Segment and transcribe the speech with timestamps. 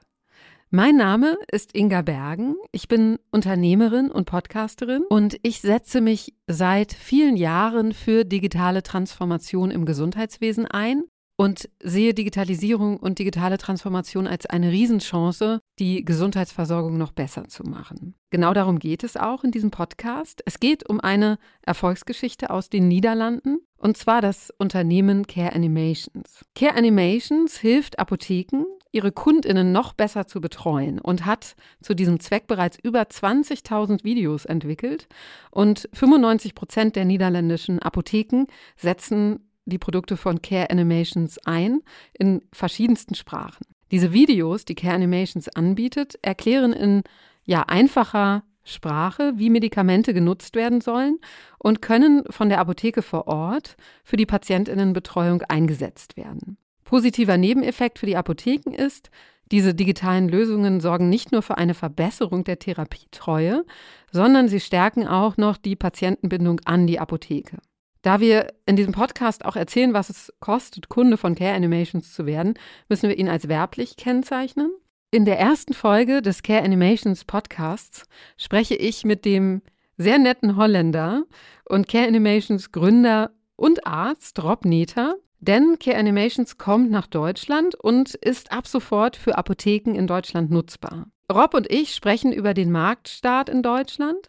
[0.70, 2.54] Mein Name ist Inga Bergen.
[2.72, 9.70] Ich bin Unternehmerin und Podcasterin und ich setze mich seit vielen Jahren für digitale Transformation
[9.70, 11.02] im Gesundheitswesen ein
[11.40, 18.16] und sehe Digitalisierung und digitale Transformation als eine Riesenchance, die Gesundheitsversorgung noch besser zu machen.
[18.30, 20.42] Genau darum geht es auch in diesem Podcast.
[20.46, 26.44] Es geht um eine Erfolgsgeschichte aus den Niederlanden und zwar das Unternehmen Care Animations.
[26.56, 32.48] Care Animations hilft Apotheken, ihre Kundinnen noch besser zu betreuen und hat zu diesem Zweck
[32.48, 35.06] bereits über 20.000 Videos entwickelt
[35.52, 41.80] und 95 Prozent der niederländischen Apotheken setzen die Produkte von Care Animations ein
[42.12, 43.64] in verschiedensten Sprachen.
[43.90, 47.02] Diese Videos, die Care Animations anbietet, erklären in
[47.44, 51.18] ja einfacher Sprache, wie Medikamente genutzt werden sollen
[51.58, 56.58] und können von der Apotheke vor Ort für die Patientinnenbetreuung eingesetzt werden.
[56.84, 59.10] Positiver Nebeneffekt für die Apotheken ist,
[59.50, 63.64] diese digitalen Lösungen sorgen nicht nur für eine Verbesserung der Therapietreue,
[64.12, 67.58] sondern sie stärken auch noch die Patientenbindung an die Apotheke.
[68.02, 72.26] Da wir in diesem Podcast auch erzählen, was es kostet, Kunde von Care Animations zu
[72.26, 72.54] werden,
[72.88, 74.70] müssen wir ihn als werblich kennzeichnen.
[75.10, 78.04] In der ersten Folge des Care Animations Podcasts
[78.36, 79.62] spreche ich mit dem
[79.96, 81.24] sehr netten Holländer
[81.64, 85.16] und Care Animations Gründer und Arzt Rob Neter.
[85.40, 91.06] Denn Care Animations kommt nach Deutschland und ist ab sofort für Apotheken in Deutschland nutzbar.
[91.32, 94.28] Rob und ich sprechen über den Marktstart in Deutschland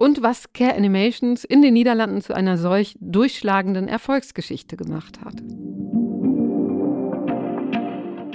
[0.00, 5.34] und was Care Animations in den Niederlanden zu einer solch durchschlagenden Erfolgsgeschichte gemacht hat.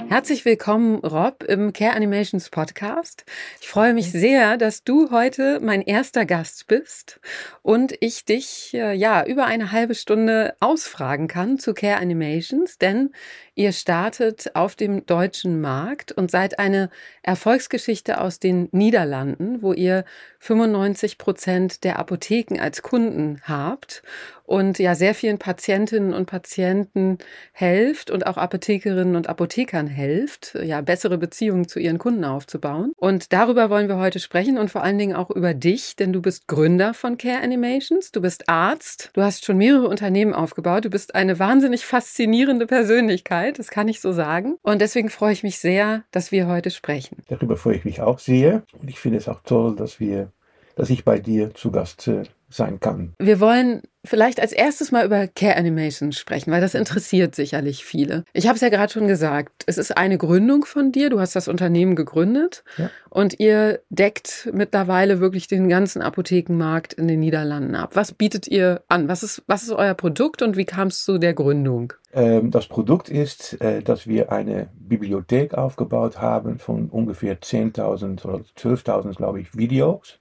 [0.07, 3.25] Herzlich willkommen, Rob, im Care Animations Podcast.
[3.59, 7.19] Ich freue mich sehr, dass du heute mein erster Gast bist
[7.63, 13.11] und ich dich äh, ja über eine halbe Stunde ausfragen kann zu Care Animations, denn
[13.55, 16.91] ihr startet auf dem deutschen Markt und seid eine
[17.23, 20.05] Erfolgsgeschichte aus den Niederlanden, wo ihr
[20.45, 24.03] 95 Prozent der Apotheken als Kunden habt
[24.45, 27.17] und ja sehr vielen Patientinnen und Patienten
[27.51, 32.93] helft und auch Apothekerinnen und Apothekern helft, ja bessere Beziehungen zu ihren Kunden aufzubauen.
[32.97, 36.21] Und darüber wollen wir heute sprechen und vor allen Dingen auch über dich, denn du
[36.21, 40.89] bist Gründer von Care Animations, du bist Arzt, du hast schon mehrere Unternehmen aufgebaut, du
[40.89, 44.57] bist eine wahnsinnig faszinierende Persönlichkeit, das kann ich so sagen.
[44.61, 47.17] Und deswegen freue ich mich sehr, dass wir heute sprechen.
[47.29, 50.31] Darüber freue ich mich auch sehr und ich finde es auch toll, dass wir
[50.75, 53.13] dass ich bei dir zu Gast äh, sein kann.
[53.19, 58.23] Wir wollen vielleicht als erstes mal über Care Animation sprechen, weil das interessiert sicherlich viele.
[58.33, 61.35] Ich habe es ja gerade schon gesagt, es ist eine Gründung von dir, du hast
[61.35, 62.89] das Unternehmen gegründet ja.
[63.09, 67.91] und ihr deckt mittlerweile wirklich den ganzen Apothekenmarkt in den Niederlanden ab.
[67.95, 69.07] Was bietet ihr an?
[69.07, 71.93] Was ist, was ist euer Produkt und wie kam es zu der Gründung?
[72.13, 78.43] Ähm, das Produkt ist, äh, dass wir eine Bibliothek aufgebaut haben von ungefähr 10.000 oder
[78.55, 80.19] 12.000, glaube ich, Videos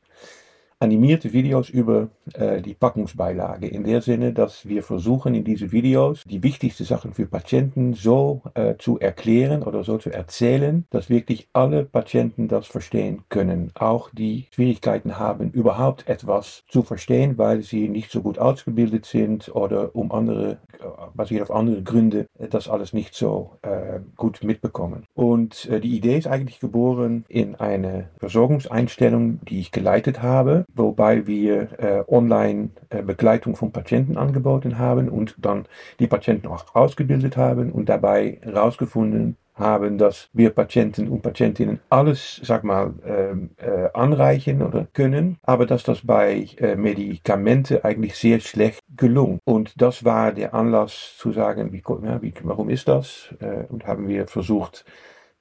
[0.78, 3.66] animierte Videos über äh, die Packungsbeilage.
[3.66, 8.42] In der Sinne, dass wir versuchen, in diese Videos die wichtigsten Sachen für Patienten so
[8.54, 13.70] äh, zu erklären oder so zu erzählen, dass wirklich alle Patienten das verstehen können.
[13.74, 19.54] Auch die Schwierigkeiten haben, überhaupt etwas zu verstehen, weil sie nicht so gut ausgebildet sind
[19.54, 24.42] oder um andere, äh, basiert auf andere Gründe, äh, das alles nicht so äh, gut
[24.42, 25.04] mitbekommen.
[25.14, 31.26] Und äh, die Idee ist eigentlich geboren in eine Versorgungseinstellung, die ich geleitet habe wobei
[31.26, 35.66] wir äh, online äh, Begleitung von Patienten angeboten haben und dann
[35.98, 42.40] die Patienten auch ausgebildet haben und dabei herausgefunden haben, dass wir Patienten und Patientinnen alles,
[42.42, 48.40] sag mal, ähm, äh, anreichen oder können, aber dass das bei äh, Medikamente eigentlich sehr
[48.40, 49.38] schlecht gelungen.
[49.44, 53.32] Und das war der Anlass zu sagen, wie, ja, wie, warum ist das?
[53.40, 54.84] Äh, und haben wir versucht,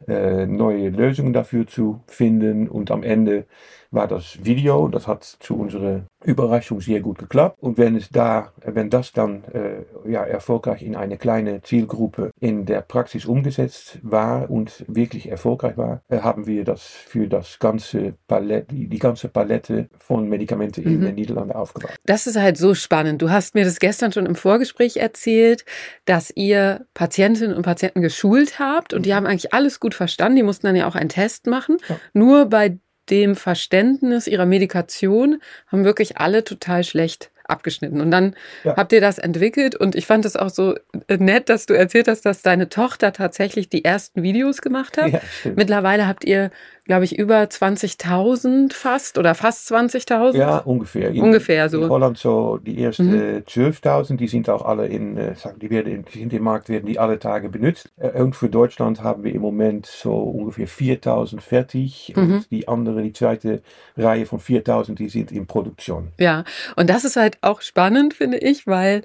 [0.08, 3.46] äh, neue Lösungen dafür zu finden und am Ende
[3.94, 4.88] war das Video.
[4.88, 7.57] Das hat zu unserer Überraschung sehr gut geklappt.
[7.60, 12.66] Und wenn es da, wenn das dann äh, ja, erfolgreich in eine kleine Zielgruppe in
[12.66, 18.16] der Praxis umgesetzt war und wirklich erfolgreich war, äh, haben wir das für das ganze
[18.28, 20.95] Palette, die, die ganze Palette von Medikamenten mhm.
[20.95, 21.95] in den Niederlanden aufgebaut.
[22.06, 23.22] Das ist halt so spannend.
[23.22, 25.66] Du hast mir das gestern schon im Vorgespräch erzählt,
[26.06, 29.16] dass ihr Patientinnen und Patienten geschult habt und die mhm.
[29.16, 30.38] haben eigentlich alles gut verstanden.
[30.38, 31.78] Die mussten dann ja auch einen Test machen.
[31.90, 31.98] Ja.
[32.13, 32.78] Nur bei
[33.10, 38.02] dem Verständnis ihrer Medikation haben wirklich alle total schlecht abgeschnitten.
[38.02, 38.76] Und dann ja.
[38.76, 40.76] habt ihr das entwickelt und ich fand es auch so
[41.08, 45.12] äh, nett, dass du erzählt hast, dass deine Tochter tatsächlich die ersten Videos gemacht hat.
[45.12, 45.22] Ja,
[45.56, 46.52] Mittlerweile habt ihr
[46.85, 50.35] glaube ich, über 20.000 fast oder fast 20.000?
[50.35, 51.12] Ja, ungefähr.
[51.12, 51.83] In, ungefähr so.
[51.83, 53.44] In Holland so die ersten mhm.
[53.47, 57.19] 12.000, die sind auch alle in, äh, die, werden, sind im Markt, werden die alle
[57.19, 57.89] Tage benutzt.
[57.97, 62.21] Äh, und für Deutschland haben wir im Moment so ungefähr 4.000 fertig mhm.
[62.21, 63.62] und die andere, die zweite
[63.95, 66.12] Reihe von 4.000, die sind in Produktion.
[66.19, 66.44] Ja,
[66.75, 69.03] und das ist halt auch spannend, finde ich, weil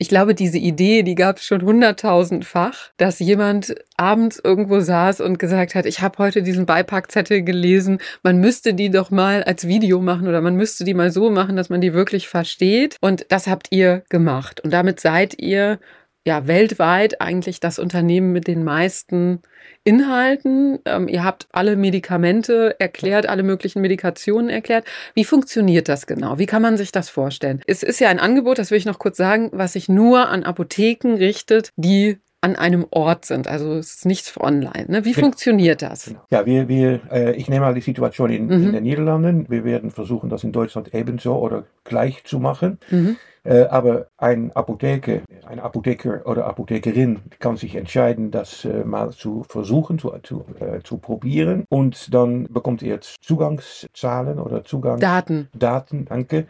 [0.00, 5.38] ich glaube, diese Idee, die gab es schon hunderttausendfach, dass jemand abends irgendwo saß und
[5.38, 10.00] gesagt hat, ich habe heute diesen Beipackzettel gelesen, man müsste die doch mal als Video
[10.00, 12.96] machen oder man müsste die mal so machen, dass man die wirklich versteht.
[13.02, 14.62] Und das habt ihr gemacht.
[14.62, 15.78] Und damit seid ihr
[16.26, 19.40] ja weltweit eigentlich das Unternehmen mit den meisten
[19.84, 20.78] Inhalten.
[20.84, 24.84] Ähm, ihr habt alle Medikamente erklärt, alle möglichen Medikationen erklärt.
[25.14, 26.38] Wie funktioniert das genau?
[26.38, 27.62] Wie kann man sich das vorstellen?
[27.66, 30.44] Es ist ja ein Angebot, das will ich noch kurz sagen, was sich nur an
[30.44, 33.48] Apotheken richtet, die an einem Ort sind.
[33.48, 34.86] Also es ist nichts für online.
[34.88, 35.04] Ne?
[35.04, 35.26] Wie genau.
[35.26, 36.06] funktioniert das?
[36.06, 36.20] Genau.
[36.30, 38.52] Ja, wir, wir, äh, ich nehme mal die Situation in, mhm.
[38.52, 39.46] in den Niederlanden.
[39.48, 42.78] Wir werden versuchen, das in Deutschland ebenso oder gleich zu machen.
[42.90, 43.16] Mhm.
[43.44, 49.44] Äh, aber ein Apotheker, ein Apotheker oder Apothekerin kann sich entscheiden, das äh, mal zu
[49.48, 51.64] versuchen, zu, zu, äh, zu probieren.
[51.68, 55.48] Und dann bekommt er Zugangszahlen oder Zugangsdaten.
[55.54, 56.46] Daten, danke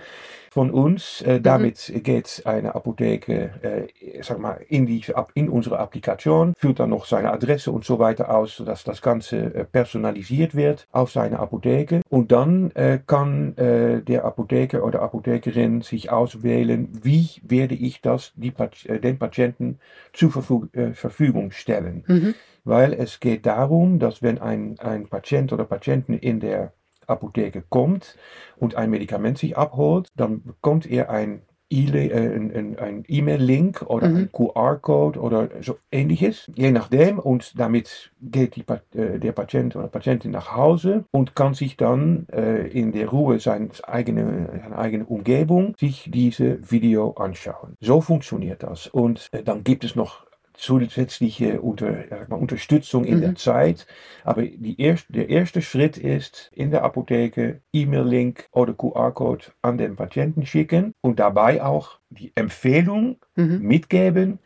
[0.50, 1.22] von uns.
[1.22, 1.42] Äh, mhm.
[1.44, 2.02] damit mhm.
[2.02, 5.04] geht eine Apotheke äh, sag mal, in, die,
[5.34, 9.54] in unsere Applikation, führt dann noch seine Adresse und so weiter aus, sodass das Ganze
[9.54, 12.00] äh, personalisiert wird auf seine Apotheke.
[12.08, 12.72] Und dann
[13.06, 18.52] kann der Apotheker oder Apothekerin sich auswählen, wie werde ich das die,
[18.86, 19.78] äh, den Patienten
[20.12, 22.04] zur Verfügung stellen.
[22.06, 22.34] Mhm.
[22.64, 26.72] Weil es geht darum, dass wenn ein, ein Patient oder Patientin in der
[27.06, 28.16] Apotheke kommt
[28.56, 34.16] und ein Medikament sich abholt, dann bekommt er ein E-Mail-Link oder mhm.
[34.16, 37.18] ein QR-Code oder so ähnliches, je nachdem.
[37.18, 38.64] Und damit geht die,
[38.98, 43.38] äh, der Patient oder Patientin nach Hause und kann sich dann äh, in der Ruhe
[43.84, 47.76] eigene, seiner eigenen Umgebung sich diese Video anschauen.
[47.80, 48.88] So funktioniert das.
[48.88, 50.29] Und äh, dann gibt es noch
[50.60, 53.20] zusätzliche unter, mal, Unterstützung in mhm.
[53.22, 53.86] der Zeit.
[54.24, 60.44] Aber erst, der erste Schritt ist in der Apotheke E-Mail-Link oder QR-Code an den Patienten
[60.44, 63.60] schicken und dabei auch die Empfehlung mhm.
[63.62, 64.38] mitgeben,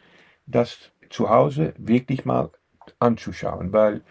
[0.47, 2.51] das zu Hause wirklich mal
[2.99, 4.03] anzuschauen, weil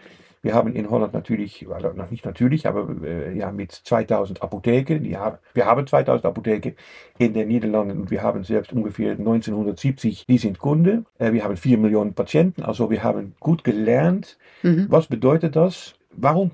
[0.44, 2.86] wir haben in Holland natürlich, also noch nicht natürlich, aber
[3.34, 5.02] ja mit 2000 Apotheken.
[5.02, 6.74] Die haben, wir haben 2000 Apotheken
[7.18, 11.04] in den Niederlanden und wir haben selbst ungefähr 1970, die sind Kunde.
[11.18, 14.38] Äh, wir haben 4 Millionen Patienten, also wir haben gut gelernt.
[14.62, 14.86] Mhm.
[14.90, 15.94] Was bedeutet das?
[16.16, 16.52] Warum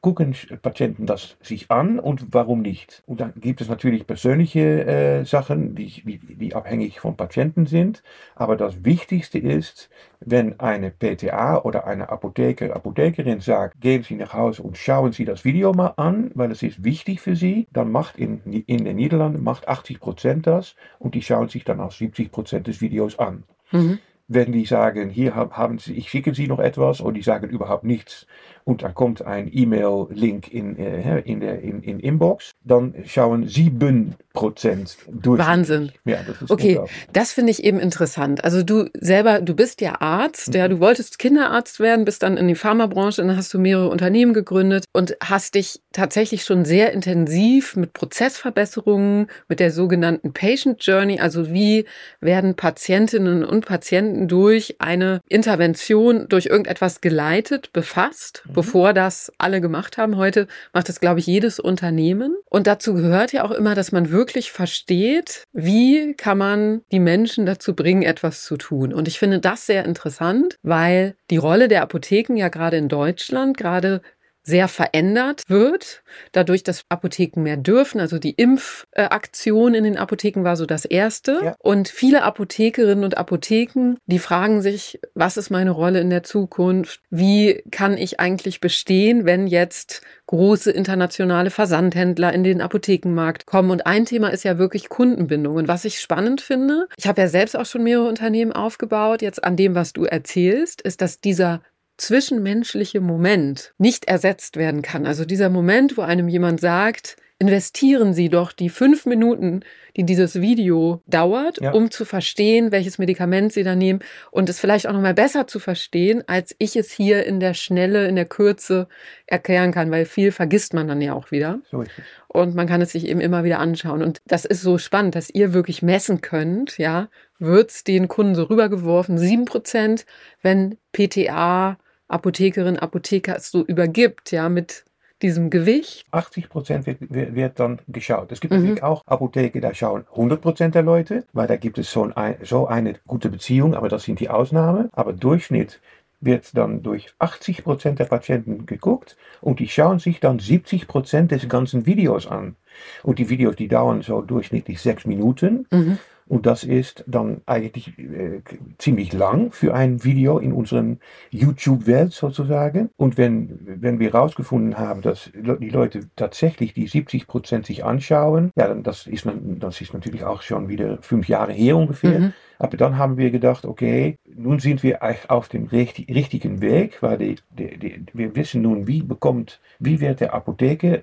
[0.00, 3.02] gucken Patienten das sich an und warum nicht?
[3.06, 8.02] Und dann gibt es natürlich persönliche äh, Sachen, die, die, abhängig von Patienten sind.
[8.34, 14.32] Aber das Wichtigste ist, wenn eine PTA oder eine Apotheker, Apothekerin sagt, gehen Sie nach
[14.32, 17.90] Hause und schauen Sie das Video mal an, weil es ist wichtig für Sie, dann
[17.92, 21.92] macht in, in den Niederlanden macht 80 Prozent das und die schauen sich dann auch
[21.92, 23.44] 70 Prozent des Videos an.
[23.72, 23.98] Mhm
[24.28, 27.84] wenn die sagen, hier haben Sie, ich schicke Sie noch etwas und die sagen überhaupt
[27.84, 28.26] nichts,
[28.66, 34.16] und da kommt ein E-Mail-Link in, äh, in der in, in Inbox, dann schauen sieben
[34.32, 35.38] Prozent durch.
[35.38, 35.92] Wahnsinn.
[36.04, 36.80] Ja, das ist okay,
[37.12, 38.44] das finde ich eben interessant.
[38.44, 40.54] Also du selber, du bist ja Arzt, mhm.
[40.56, 44.34] ja, du wolltest Kinderarzt werden, bist dann in die Pharmabranche, dann hast du mehrere Unternehmen
[44.34, 51.20] gegründet und hast dich tatsächlich schon sehr intensiv mit Prozessverbesserungen, mit der sogenannten Patient Journey,
[51.20, 51.84] also wie
[52.20, 58.42] werden Patientinnen und Patienten durch eine Intervention, durch irgendetwas geleitet, befasst.
[58.48, 60.16] Mhm bevor das alle gemacht haben.
[60.16, 62.34] Heute macht das, glaube ich, jedes Unternehmen.
[62.50, 67.46] Und dazu gehört ja auch immer, dass man wirklich versteht, wie kann man die Menschen
[67.46, 68.92] dazu bringen, etwas zu tun.
[68.92, 73.56] Und ich finde das sehr interessant, weil die Rolle der Apotheken ja gerade in Deutschland
[73.56, 74.00] gerade
[74.46, 78.00] sehr verändert wird, dadurch, dass Apotheken mehr dürfen.
[78.00, 81.40] Also die Impfaktion in den Apotheken war so das erste.
[81.42, 81.56] Ja.
[81.58, 87.00] Und viele Apothekerinnen und Apotheken, die fragen sich, was ist meine Rolle in der Zukunft?
[87.10, 93.72] Wie kann ich eigentlich bestehen, wenn jetzt große internationale Versandhändler in den Apothekenmarkt kommen?
[93.72, 95.56] Und ein Thema ist ja wirklich Kundenbindung.
[95.56, 99.42] Und was ich spannend finde, ich habe ja selbst auch schon mehrere Unternehmen aufgebaut, jetzt
[99.42, 101.62] an dem, was du erzählst, ist, dass dieser
[101.96, 105.06] zwischenmenschliche Moment nicht ersetzt werden kann.
[105.06, 109.60] Also dieser Moment, wo einem jemand sagt, investieren Sie doch die fünf Minuten,
[109.96, 111.72] die dieses Video dauert, ja.
[111.72, 114.00] um zu verstehen, welches Medikament Sie da nehmen
[114.30, 118.08] und es vielleicht auch nochmal besser zu verstehen, als ich es hier in der Schnelle,
[118.08, 118.88] in der Kürze
[119.26, 121.60] erklären kann, weil viel vergisst man dann ja auch wieder.
[121.70, 121.84] So.
[122.28, 124.02] Und man kann es sich eben immer wieder anschauen.
[124.02, 128.34] Und das ist so spannend, dass ihr wirklich messen könnt, ja, wird es den Kunden
[128.34, 130.06] so rübergeworfen, sieben Prozent,
[130.42, 131.76] wenn PTA
[132.08, 134.84] Apothekerin, Apotheker es so übergibt, ja, mit
[135.22, 136.04] diesem Gewicht?
[136.10, 138.32] 80 Prozent wird, wird, wird, dann geschaut.
[138.32, 138.60] Es gibt mhm.
[138.60, 142.36] natürlich auch Apotheken, da schauen 100 Prozent der Leute, weil da gibt es so, ein,
[142.42, 144.88] so eine gute Beziehung, aber das sind die Ausnahmen.
[144.92, 145.80] Aber Durchschnitt
[146.20, 151.30] wird dann durch 80 Prozent der Patienten geguckt und die schauen sich dann 70 Prozent
[151.30, 152.56] des ganzen Videos an.
[153.02, 155.66] Und die Videos, die dauern so durchschnittlich sechs Minuten.
[155.70, 155.98] Mhm.
[156.28, 158.42] Und das ist dann eigentlich äh,
[158.78, 160.98] ziemlich lang für ein Video in unserem
[161.30, 162.90] YouTube-Welt sozusagen.
[162.96, 168.50] Und wenn, wenn wir herausgefunden haben, dass die Leute tatsächlich die 70 Prozent sich anschauen,
[168.56, 172.18] ja, dann das ist, man, das ist natürlich auch schon wieder fünf Jahre her ungefähr.
[172.18, 172.32] Mhm.
[172.58, 177.36] Aber dann haben wir gedacht, okay, nun sind wir auf dem richtigen Weg, weil die,
[177.50, 181.02] die, die, wir wissen nun, wie bekommt, wie wird der Apotheker,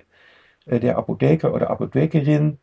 [0.66, 2.58] äh, der Apotheker oder Apothekerin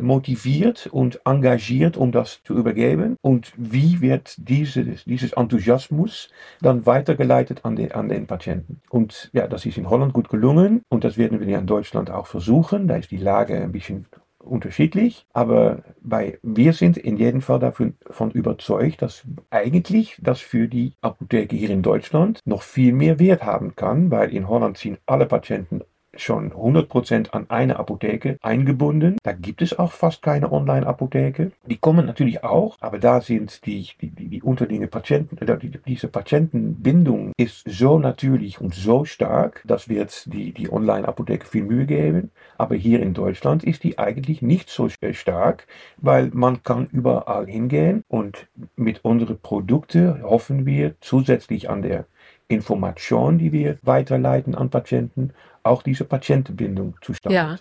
[0.00, 3.16] motiviert und engagiert, um das zu übergeben?
[3.22, 6.28] Und wie wird dieses, dieses Enthusiasmus
[6.60, 8.80] dann weitergeleitet an, die, an den Patienten?
[8.90, 12.10] Und ja, das ist in Holland gut gelungen und das werden wir ja in Deutschland
[12.10, 12.88] auch versuchen.
[12.88, 14.06] Da ist die Lage ein bisschen
[14.42, 20.94] unterschiedlich, aber bei, wir sind in jedem Fall davon überzeugt, dass eigentlich das für die
[21.00, 25.26] Apotheke hier in Deutschland noch viel mehr Wert haben kann, weil in Holland sind alle
[25.26, 25.79] Patienten
[26.16, 29.16] schon 100% an eine Apotheke eingebunden.
[29.22, 31.52] Da gibt es auch fast keine Online-Apotheke.
[31.66, 36.08] Die kommen natürlich auch, aber da sind die, die, die, Unterlinge Patienten, äh, die, diese
[36.08, 42.30] Patientenbindung ist so natürlich und so stark, dass wird die, die Online-Apotheke viel Mühe geben.
[42.56, 45.66] Aber hier in Deutschland ist die eigentlich nicht so stark,
[45.98, 52.06] weil man kann überall hingehen und mit unseren Produkten hoffen wir zusätzlich an der
[52.48, 57.34] Information, die wir weiterleiten an Patienten, auch diese Patientenbindung zu starten.
[57.34, 57.56] Ja,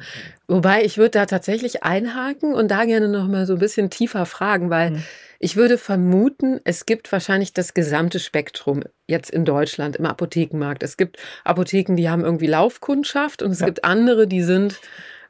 [0.47, 4.25] wobei ich würde da tatsächlich einhaken und da gerne noch mal so ein bisschen tiefer
[4.25, 5.03] fragen, weil mhm.
[5.39, 10.83] ich würde vermuten, es gibt wahrscheinlich das gesamte Spektrum jetzt in Deutschland im Apothekenmarkt.
[10.83, 13.65] Es gibt Apotheken, die haben irgendwie Laufkundschaft und es ja.
[13.65, 14.79] gibt andere, die sind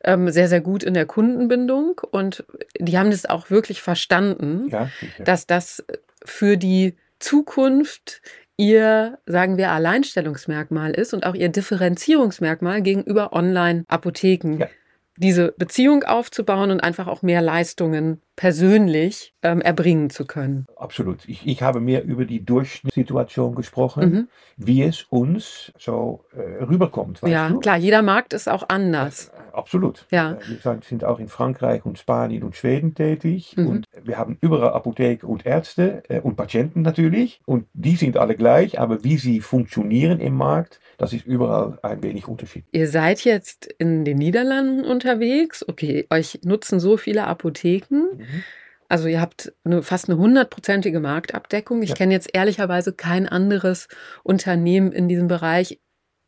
[0.04, 2.46] ähm, sehr, sehr gut in der Kundenbindung und
[2.80, 5.84] die haben das auch wirklich verstanden, ja, dass das
[6.24, 8.22] für die Zukunft
[8.60, 14.60] ihr, sagen wir, Alleinstellungsmerkmal ist und auch ihr Differenzierungsmerkmal gegenüber Online-Apotheken.
[14.60, 14.68] Ja.
[15.16, 20.66] Diese Beziehung aufzubauen und einfach auch mehr Leistungen persönlich ähm, erbringen zu können.
[20.78, 21.28] Absolut.
[21.28, 24.28] Ich, ich habe mehr über die Durchschnittssituation gesprochen, mhm.
[24.56, 27.20] wie es uns so äh, rüberkommt.
[27.26, 27.60] ja, du?
[27.60, 29.28] klar, jeder Markt ist auch anders.
[29.28, 30.06] Äh, absolut.
[30.10, 30.36] Ja.
[30.36, 33.68] Äh, wir sind auch in Frankreich und Spanien und Schweden tätig mhm.
[33.68, 38.36] und wir haben überall Apotheken und Ärzte äh, und Patienten natürlich und die sind alle
[38.36, 42.74] gleich, aber wie sie funktionieren im Markt, das ist überall ein wenig unterschiedlich.
[42.74, 45.66] Ihr seid jetzt in den Niederlanden unterwegs.
[45.68, 48.08] Okay, euch nutzen so viele Apotheken.
[48.18, 48.29] Mhm.
[48.32, 48.44] Mhm.
[48.90, 51.84] Also ihr habt eine, fast eine hundertprozentige Marktabdeckung.
[51.84, 51.96] Ich ja.
[51.96, 53.88] kenne jetzt ehrlicherweise kein anderes
[54.24, 55.80] Unternehmen in diesem Bereich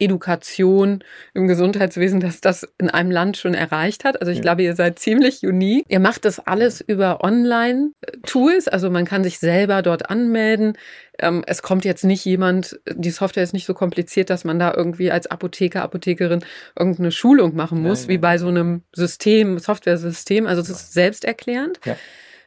[0.01, 1.03] Education
[1.33, 4.19] im Gesundheitswesen, das das in einem Land schon erreicht hat.
[4.19, 4.41] Also ich ja.
[4.41, 5.85] glaube, ihr seid ziemlich unique.
[5.87, 10.77] Ihr macht das alles über Online-Tools, also man kann sich selber dort anmelden.
[11.19, 14.73] Ähm, es kommt jetzt nicht jemand, die Software ist nicht so kompliziert, dass man da
[14.75, 16.43] irgendwie als Apotheker, Apothekerin
[16.77, 18.09] irgendeine Schulung machen muss, nein, nein.
[18.09, 20.47] wie bei so einem System, Software-System.
[20.47, 21.79] Also es ist selbsterklärend.
[21.85, 21.95] Ja.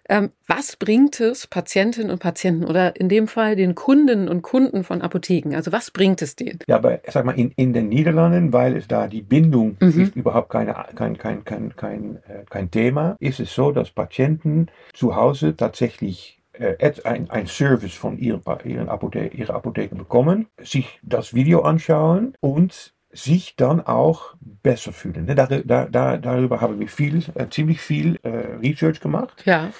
[0.08, 4.84] Ähm, was bringt es Patientinnen und Patienten oder in dem Fall den Kundinnen und Kunden
[4.84, 5.54] von Apotheken?
[5.54, 6.58] Also was bringt es denen?
[6.66, 10.02] Ja, aber sag mal, in, in den Niederlanden, weil es da die Bindung mhm.
[10.02, 14.66] ist überhaupt keine, kein, kein, kein, kein, äh, kein Thema, ist es so, dass Patienten
[14.92, 21.00] zu Hause tatsächlich äh, ein, ein Service von ihren, ihren Apotheke, ihrer Apotheke bekommen, sich
[21.02, 25.26] das Video anschauen und sich dann auch besser fühlen.
[25.26, 28.28] Dar, dar, dar, darüber haben wir viel, äh, ziemlich viel äh,
[28.60, 29.42] Research gemacht.
[29.46, 29.70] Ja.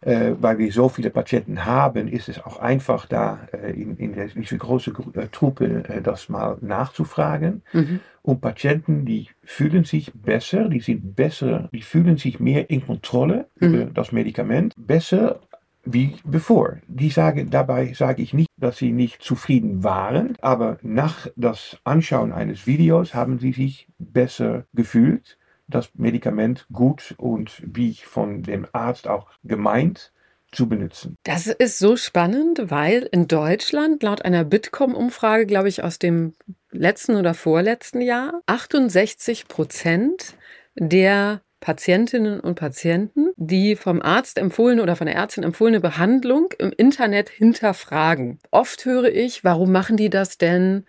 [0.00, 4.14] Äh, weil wir so viele Patienten haben, ist es auch einfach da äh, in, in
[4.36, 7.62] diese große äh, Truppe äh, das mal nachzufragen.
[7.72, 8.00] Mhm.
[8.20, 13.46] Und Patienten, die fühlen sich besser, die sind besser, die fühlen sich mehr in Kontrolle
[13.58, 13.74] mhm.
[13.74, 15.40] über das Medikament, besser
[15.84, 16.78] wie bevor.
[16.86, 22.32] Die sagen, dabei sage ich nicht, dass sie nicht zufrieden waren, aber nach das Anschauen
[22.32, 25.38] eines Videos haben sie sich besser gefühlt,
[25.68, 30.12] das Medikament gut und wie von dem Arzt auch gemeint
[30.52, 31.16] zu benutzen.
[31.24, 36.34] Das ist so spannend, weil in Deutschland laut einer Bitkom-Umfrage, glaube ich, aus dem
[36.70, 40.36] letzten oder vorletzten Jahr, 68 Prozent
[40.76, 46.72] der Patientinnen und Patienten, die vom Arzt empfohlene oder von der Ärztin empfohlene Behandlung im
[46.76, 48.38] Internet hinterfragen.
[48.50, 50.84] Oft höre ich, warum machen die das denn?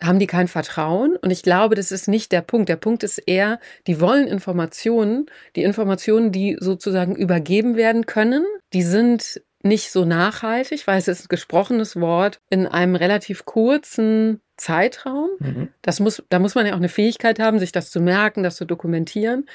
[0.00, 1.16] Haben die kein Vertrauen?
[1.16, 2.68] Und ich glaube, das ist nicht der Punkt.
[2.68, 3.58] Der Punkt ist eher,
[3.88, 10.86] die wollen Informationen, die Informationen, die sozusagen übergeben werden können, die sind nicht so nachhaltig,
[10.86, 15.30] weil es ist ein gesprochenes Wort in einem relativ kurzen Zeitraum.
[15.38, 15.68] Mhm.
[15.82, 18.56] Das muss, da muss man ja auch eine Fähigkeit haben, sich das zu merken, das
[18.56, 19.46] zu dokumentieren.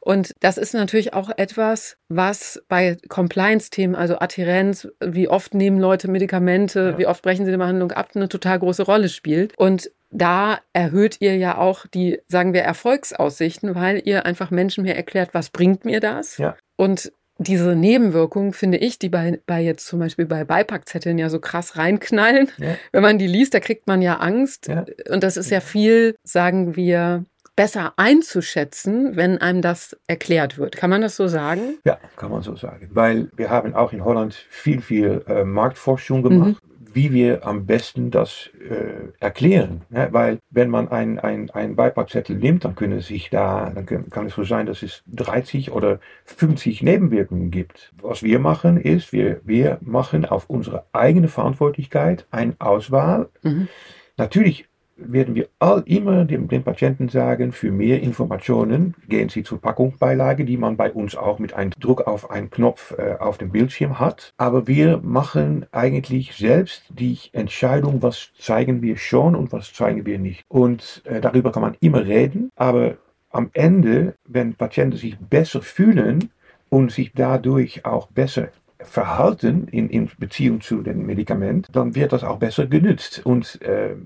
[0.00, 6.10] Und das ist natürlich auch etwas, was bei Compliance-Themen, also Adherenz, wie oft nehmen Leute
[6.10, 6.98] Medikamente, ja.
[6.98, 9.56] wie oft brechen sie die Behandlung ab, eine total große Rolle spielt.
[9.58, 14.96] Und da erhöht ihr ja auch die, sagen wir, Erfolgsaussichten, weil ihr einfach Menschen mehr
[14.96, 16.38] erklärt, was bringt mir das?
[16.38, 16.56] Ja.
[16.76, 21.40] Und diese Nebenwirkungen, finde ich, die bei, bei jetzt zum Beispiel bei Beipackzetteln ja so
[21.40, 22.48] krass reinknallen.
[22.58, 22.76] Ja.
[22.92, 24.68] Wenn man die liest, da kriegt man ja Angst.
[24.68, 24.84] Ja.
[25.10, 27.24] Und das ist ja viel, sagen wir,
[27.56, 30.76] besser einzuschätzen, wenn einem das erklärt wird.
[30.76, 31.78] Kann man das so sagen?
[31.84, 32.90] Ja, kann man so sagen.
[32.92, 36.60] Weil wir haben auch in Holland viel, viel äh, Marktforschung gemacht.
[36.60, 39.82] Mhm wie wir am besten das äh, erklären.
[39.90, 44.10] Ja, weil wenn man ein, ein, ein Beipackzettel nimmt, dann können sich da, dann kann,
[44.10, 47.92] kann es so sein, dass es 30 oder 50 Nebenwirkungen gibt.
[48.00, 53.28] Was wir machen ist, wir, wir machen auf unsere eigene Verantwortlichkeit eine Auswahl.
[53.42, 53.68] Mhm.
[54.16, 59.60] Natürlich werden wir all immer dem, den Patienten sagen, für mehr Informationen gehen Sie zur
[59.60, 63.50] Packungsbeilage, die man bei uns auch mit einem Druck auf einen Knopf äh, auf dem
[63.50, 64.32] Bildschirm hat.
[64.36, 70.18] Aber wir machen eigentlich selbst die Entscheidung, was zeigen wir schon und was zeigen wir
[70.18, 70.44] nicht.
[70.48, 72.96] Und äh, darüber kann man immer reden, aber
[73.30, 76.30] am Ende, wenn Patienten sich besser fühlen
[76.68, 78.48] und sich dadurch auch besser
[78.84, 83.24] verhalten in, in Beziehung zu dem Medikament, dann wird das auch besser genützt.
[83.24, 83.96] Und äh,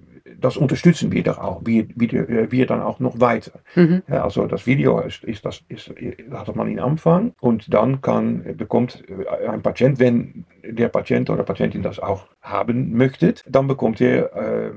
[0.40, 3.60] das unterstützen wir doch auch, wir, wir, wir dann auch noch weiter.
[3.74, 4.02] Mhm.
[4.08, 5.92] Ja, also das Video ist, ist, das, ist,
[6.30, 9.04] hat man in Anfang und dann kann, bekommt
[9.48, 14.70] ein Patient, wenn der Patient oder Patientin das auch haben möchte, dann bekommt er äh,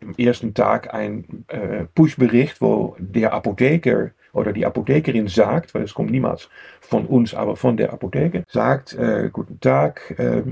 [0.00, 5.94] am ersten Tag ein äh, Push-Bericht, wo der Apotheker oder die Apothekerin sagt, weil es
[5.94, 6.48] kommt niemals
[6.80, 10.42] von uns, aber von der Apotheke, sagt, äh, guten Tag, äh,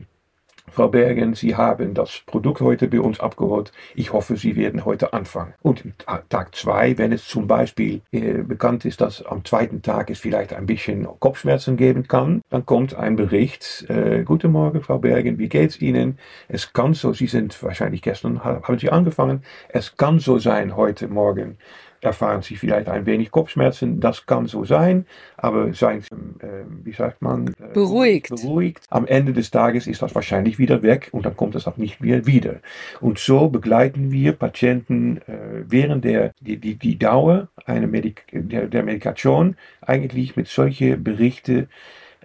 [0.70, 3.72] Frau Bergen, Sie haben das Produkt heute bei uns abgeholt.
[3.94, 5.54] Ich hoffe, Sie werden heute anfangen.
[5.62, 5.82] Und
[6.28, 10.52] Tag zwei, wenn es zum Beispiel äh, bekannt ist, dass am zweiten Tag es vielleicht
[10.52, 13.86] ein bisschen Kopfschmerzen geben kann, dann kommt ein Bericht.
[13.88, 16.18] Äh, Guten Morgen, Frau Bergen, wie geht's Ihnen?
[16.48, 19.42] Es kann so, Sie sind wahrscheinlich gestern, haben Sie angefangen.
[19.68, 21.58] Es kann so sein heute Morgen
[22.00, 24.00] erfahren Sie vielleicht ein wenig Kopfschmerzen.
[24.00, 26.08] Das kann so sein, aber seien Sie,
[26.44, 28.30] äh, wie sagt man, äh, beruhigt.
[28.30, 28.84] beruhigt.
[28.90, 32.00] Am Ende des Tages ist das wahrscheinlich wieder weg und dann kommt es auch nicht
[32.00, 32.56] mehr wieder.
[33.00, 38.66] Und so begleiten wir Patienten äh, während der die, die, die Dauer einer Medik der,
[38.66, 41.68] der Medikation eigentlich mit solchen Berichten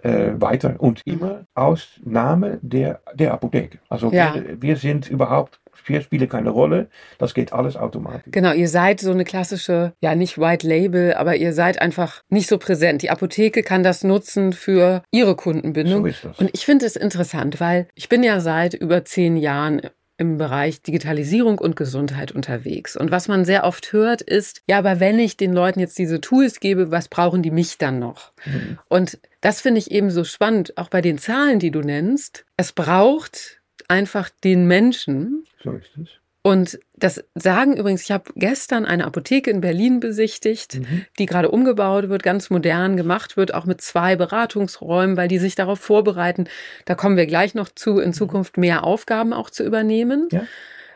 [0.01, 3.79] äh, weiter und immer Ausnahme der, der Apotheke.
[3.89, 4.35] Also ja.
[4.35, 6.87] wir, wir sind überhaupt wir spielen keine Rolle.
[7.17, 8.31] Das geht alles automatisch.
[8.31, 12.47] Genau, ihr seid so eine klassische, ja nicht White Label, aber ihr seid einfach nicht
[12.47, 13.01] so präsent.
[13.01, 16.01] Die Apotheke kann das nutzen für ihre Kundenbindung.
[16.01, 16.39] So ist das.
[16.39, 19.81] Und ich finde es interessant, weil ich bin ja seit über zehn Jahren
[20.17, 22.95] im Bereich Digitalisierung und Gesundheit unterwegs.
[22.95, 26.21] Und was man sehr oft hört, ist, ja, aber wenn ich den Leuten jetzt diese
[26.21, 28.31] Tools gebe, was brauchen die mich dann noch?
[28.45, 28.79] Mhm.
[28.87, 32.45] Und das finde ich eben so spannend, auch bei den Zahlen, die du nennst.
[32.55, 35.45] Es braucht einfach den Menschen.
[35.63, 36.09] So ist es.
[36.45, 41.03] Und das sagen übrigens, ich habe gestern eine Apotheke in Berlin besichtigt, mhm.
[41.17, 45.55] die gerade umgebaut wird, ganz modern gemacht wird, auch mit zwei Beratungsräumen, weil die sich
[45.55, 46.45] darauf vorbereiten.
[46.85, 48.13] Da kommen wir gleich noch zu, in mhm.
[48.13, 50.27] Zukunft mehr Aufgaben auch zu übernehmen.
[50.31, 50.45] Ja.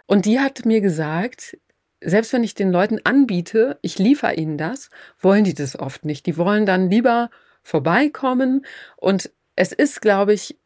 [0.06, 1.58] Und die hat mir gesagt,
[2.00, 6.28] selbst wenn ich den Leuten anbiete, ich liefere ihnen das, wollen die das oft nicht.
[6.28, 7.32] Die wollen dann lieber
[7.64, 8.68] vorbeikommen.
[8.98, 10.59] Und es ist, glaube ich,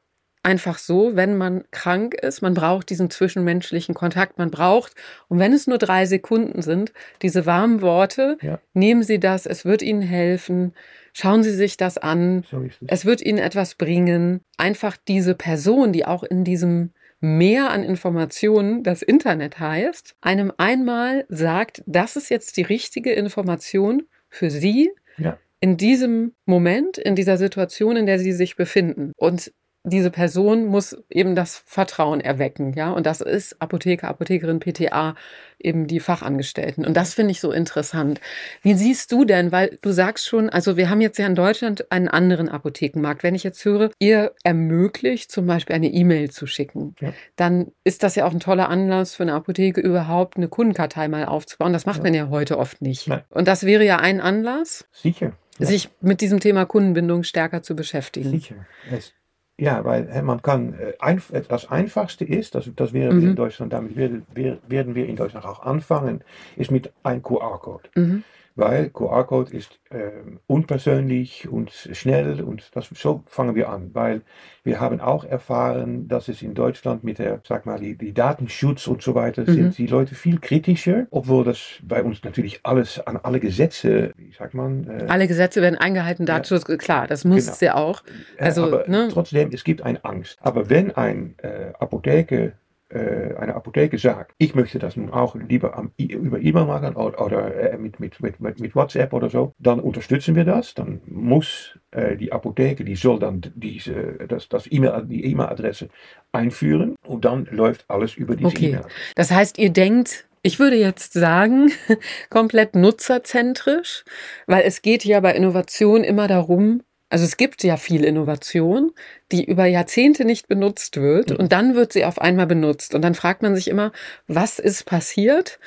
[0.43, 4.93] einfach so, wenn man krank ist, man braucht diesen zwischenmenschlichen Kontakt, man braucht,
[5.29, 8.60] und wenn es nur drei Sekunden sind, diese warmen Worte, ja.
[8.73, 10.73] nehmen Sie das, es wird Ihnen helfen,
[11.13, 13.06] schauen Sie sich das an, so es.
[13.06, 14.41] wird Ihnen etwas bringen.
[14.58, 21.25] Einfach diese Person, die auch in diesem Mehr an Informationen das Internet heißt, einem einmal
[21.29, 24.91] sagt, das ist jetzt die richtige Information für Sie.
[25.17, 29.13] Ja in diesem Moment, in dieser Situation, in der sie sich befinden.
[29.15, 29.53] Und
[29.86, 32.91] diese Person muss eben das Vertrauen erwecken, ja.
[32.91, 35.15] Und das ist Apotheker, Apothekerin, PTA,
[35.60, 36.86] eben die Fachangestellten.
[36.86, 38.22] Und das finde ich so interessant.
[38.62, 41.91] Wie siehst du denn, weil du sagst schon, also wir haben jetzt ja in Deutschland
[41.91, 43.24] einen anderen Apothekenmarkt.
[43.24, 47.13] Wenn ich jetzt höre, ihr ermöglicht zum Beispiel eine E-Mail zu schicken, ja.
[47.36, 51.26] dann ist das ja auch ein toller Anlass für eine Apotheke überhaupt eine Kundenkartei mal
[51.26, 51.74] aufzubauen.
[51.74, 52.04] Das macht ja.
[52.04, 53.10] man ja heute oft nicht.
[53.10, 53.24] Nein.
[53.30, 54.86] Und das wäre ja ein Anlass.
[54.91, 55.34] Sicher.
[55.60, 55.67] Ja.
[55.67, 58.32] sich mit diesem Thema Kundenbindung stärker zu beschäftigen.
[58.32, 58.56] Sicher.
[58.91, 59.13] Es,
[59.60, 63.30] ja, weil äh, man kann, äh, einf das Einfachste ist, das, das wäre Mhm.
[63.30, 66.24] in Deutschland, damit werden wir, werden wir in Deutschland auch anfangen,
[66.56, 67.89] ist mit einem QR-Code.
[67.96, 68.24] Mhm.
[68.56, 73.92] Weil QR-Code ist ähm, unpersönlich und schnell und das, so fangen wir an.
[73.94, 74.22] Weil
[74.63, 78.88] wir haben auch erfahren, dass es in Deutschland mit der, sag mal, die, die Datenschutz
[78.88, 79.54] und so weiter Mhm.
[79.54, 84.32] sind die Leute viel kritischer, obwohl das bei uns natürlich alles an alle Gesetze, wie
[84.32, 87.54] sagt man, äh, Alle Gesetze werden eingehalten, Datenschutz, klar, das muss Genau.
[87.54, 88.04] es ja auch.
[88.38, 89.10] Äh, Also, aber ne?
[89.12, 90.38] trotzdem, es gibt eine Angst.
[90.42, 92.54] Aber wenn ein äh, Apotheke,
[92.93, 97.73] äh, eine Apotheke sagt, ich möchte das nun auch lieber am, über E-Mail machen oder,
[97.73, 100.73] äh, mit, mit, mit, mit, mit WhatsApp oder so, dann unterstützen wir das.
[100.73, 105.89] Dann muss äh, die Apotheke, die soll dann diese, das, das E-Mail, die E-Mail-Adresse
[106.32, 108.69] einführen und dann läuft alles über diese Okay.
[108.69, 108.86] E-Mail.
[109.15, 111.71] Das heißt, ihr denkt, ich würde jetzt sagen,
[112.29, 114.03] komplett nutzerzentrisch,
[114.45, 118.91] weil es geht ja bei Innovation immer darum, also es gibt ja viel Innovation,
[119.32, 121.36] die über Jahrzehnte nicht benutzt wird Mhm.
[121.36, 123.91] und dann wird sie auf einmal benutzt und dann fragt man sich immer,
[124.28, 125.60] was ist passiert?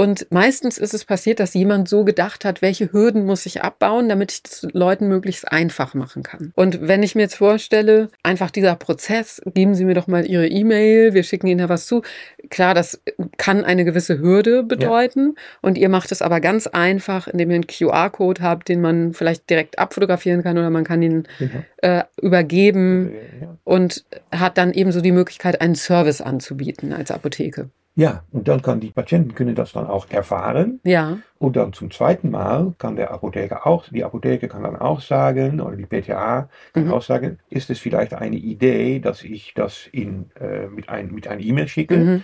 [0.00, 4.08] Und meistens ist es passiert, dass jemand so gedacht hat, welche Hürden muss ich abbauen,
[4.08, 6.52] damit ich es Leuten möglichst einfach machen kann.
[6.54, 10.48] Und wenn ich mir jetzt vorstelle, einfach dieser Prozess, geben Sie mir doch mal Ihre
[10.48, 12.00] E-Mail, wir schicken Ihnen da was zu.
[12.48, 13.02] Klar, das
[13.36, 15.34] kann eine gewisse Hürde bedeuten.
[15.60, 19.50] Und ihr macht es aber ganz einfach, indem ihr einen QR-Code habt, den man vielleicht
[19.50, 21.62] direkt abfotografieren kann oder man kann ihn Genau.
[21.82, 23.58] äh, übergeben Ja.
[23.64, 27.68] und hat dann ebenso die Möglichkeit, einen Service anzubieten als Apotheke.
[28.00, 30.80] Ja, und dann kann die Patienten können das dann auch erfahren.
[30.84, 31.18] Ja.
[31.38, 35.60] Und dann zum zweiten Mal kann der Apotheker auch, die Apotheke kann dann auch sagen,
[35.60, 36.92] oder die PTA kann Mhm.
[36.92, 41.28] auch sagen, ist es vielleicht eine Idee, dass ich das in, äh, mit ein mit
[41.28, 42.22] einer E-Mail schicke, Mhm.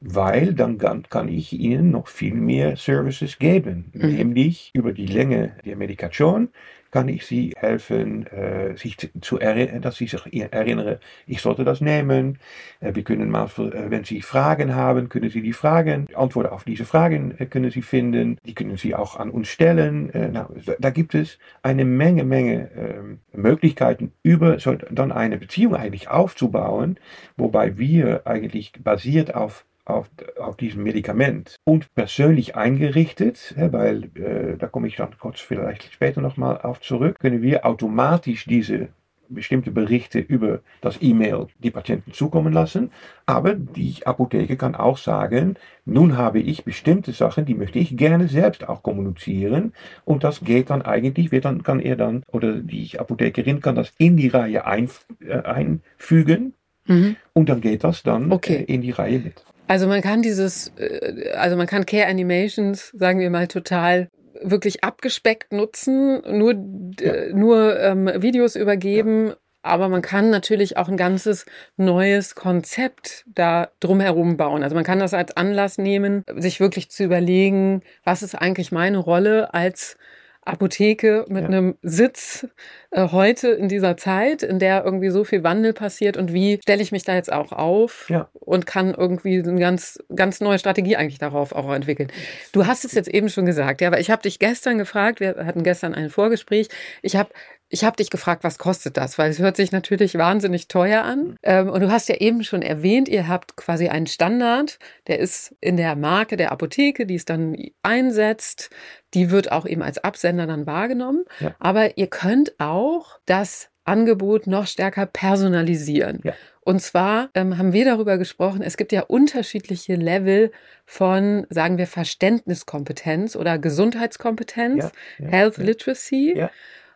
[0.00, 3.90] weil dann kann, kann ich Ihnen noch viel mehr Services geben.
[3.94, 4.08] Mhm.
[4.14, 6.48] Nämlich über die Länge der Medikation
[6.94, 11.80] kann ich Sie helfen, äh, sich zu, erinnern, dass Sie sich erinnern, ich sollte das
[11.80, 12.38] nehmen.
[12.78, 16.62] Äh, wir können mal, äh, wenn Sie Fragen haben, können Sie die Fragen, Antworten auf
[16.62, 18.38] diese Fragen äh, können Sie finden.
[18.46, 20.14] Die können Sie auch an uns stellen.
[20.14, 25.38] Äh, na, da, da gibt es eine Menge, Menge ähm, Möglichkeiten, über so dann eine
[25.38, 27.00] Beziehung eigentlich aufzubauen,
[27.36, 34.66] wobei wir eigentlich basiert auf auf, auf diesem Medikament und persönlich eingerichtet, weil äh, da
[34.66, 38.88] komme ich dann kurz vielleicht später nochmal auf zurück, können wir automatisch diese
[39.28, 42.90] bestimmte Berichte über das E-Mail die Patienten zukommen lassen.
[43.26, 48.28] Aber die Apotheke kann auch sagen, nun habe ich bestimmte Sachen, die möchte ich gerne
[48.28, 49.72] selbst auch kommunizieren.
[50.04, 53.92] Und das geht dann eigentlich, wird dann, kann er dann, oder die Apothekerin kann das
[53.98, 54.88] in die Reihe ein,
[55.26, 56.54] äh, einfügen.
[56.86, 57.16] Mhm.
[57.32, 58.56] Und dann geht das dann Okay.
[58.56, 59.44] äh, in die Reihe mit.
[59.66, 64.08] Also man kann dieses, äh, also man kann Care Animations, sagen wir mal, total
[64.42, 66.52] wirklich abgespeckt nutzen, nur,
[67.00, 69.32] äh, nur ähm, Videos übergeben.
[69.62, 71.46] Aber man kann natürlich auch ein ganzes
[71.78, 74.62] neues Konzept da drumherum bauen.
[74.62, 78.98] Also man kann das als Anlass nehmen, sich wirklich zu überlegen, was ist eigentlich meine
[78.98, 79.96] Rolle als
[80.44, 81.48] Apotheke mit Ja.
[81.48, 82.46] einem Sitz
[82.90, 86.82] äh, heute in dieser Zeit, in der irgendwie so viel Wandel passiert und wie stelle
[86.82, 88.28] ich mich da jetzt auch auf Ja.
[88.34, 92.08] und kann irgendwie eine ganz, ganz neue Strategie eigentlich darauf auch entwickeln.
[92.52, 95.36] Du hast es jetzt eben schon gesagt, ja, aber ich habe dich gestern gefragt, wir
[95.44, 96.68] hatten gestern ein Vorgespräch,
[97.02, 97.30] ich habe
[97.74, 99.18] ich habe dich gefragt, was kostet das?
[99.18, 101.36] Weil es hört sich natürlich wahnsinnig teuer an.
[101.42, 105.56] Ähm, und du hast ja eben schon erwähnt, ihr habt quasi einen Standard, der ist
[105.60, 108.70] in der Marke der Apotheke, die es dann einsetzt.
[109.12, 111.24] Die wird auch eben als Absender dann wahrgenommen.
[111.40, 111.56] Ja.
[111.58, 116.20] Aber ihr könnt auch das Angebot noch stärker personalisieren.
[116.22, 116.32] Ja.
[116.60, 120.52] Und zwar ähm, haben wir darüber gesprochen, es gibt ja unterschiedliche Level
[120.86, 125.58] von, sagen wir, Verständniskompetenz oder Gesundheitskompetenz, Ja, ja, Health.
[125.58, 126.34] Literacy.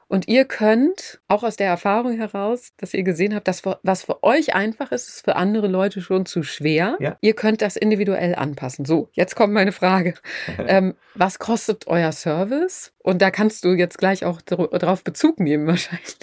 [0.08, 4.22] Und ihr könnt auch aus der Erfahrung heraus, dass ihr gesehen habt, dass was für
[4.22, 6.96] euch einfach ist, ist für andere Leute schon zu schwer.
[6.98, 7.18] Ja.
[7.20, 8.86] Ihr könnt das individuell anpassen.
[8.86, 10.14] So, jetzt kommt meine Frage.
[10.66, 12.94] ähm, was kostet euer Service?
[12.98, 16.16] Und da kannst du jetzt gleich auch drauf Bezug nehmen wahrscheinlich.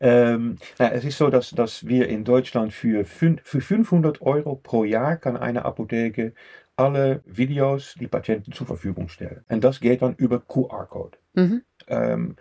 [0.00, 4.84] Ähm, na, es ist so, dass, dass wir in Deutschland für, für 500 Euro pro
[4.84, 6.34] Jahr kann eine Apotheke
[6.76, 9.44] alle Videos die Patienten zur Verfügung stellen.
[9.48, 11.18] Und das geht dann über QR-Code.
[11.34, 11.62] Mhm.
[11.86, 12.36] Ähm,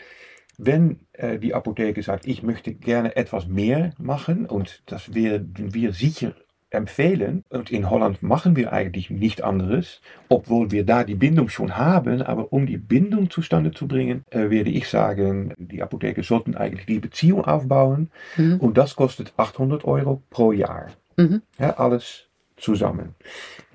[0.63, 5.91] wenn äh, die Apotheke sagt, ich möchte gerne etwas mehr machen und das werden wir
[5.93, 6.33] sicher
[6.69, 11.75] empfehlen, und in Holland machen wir eigentlich nicht anderes, obwohl wir da die Bindung schon
[11.77, 16.55] haben, aber um die Bindung zustande zu bringen, äh, werde ich sagen, die Apotheke sollten
[16.55, 18.57] eigentlich die Beziehung aufbauen Mhm.
[18.59, 20.87] und das kostet 800 Euro pro Jahr.
[21.17, 21.41] Mhm.
[21.59, 23.15] Ja, alles zusammen.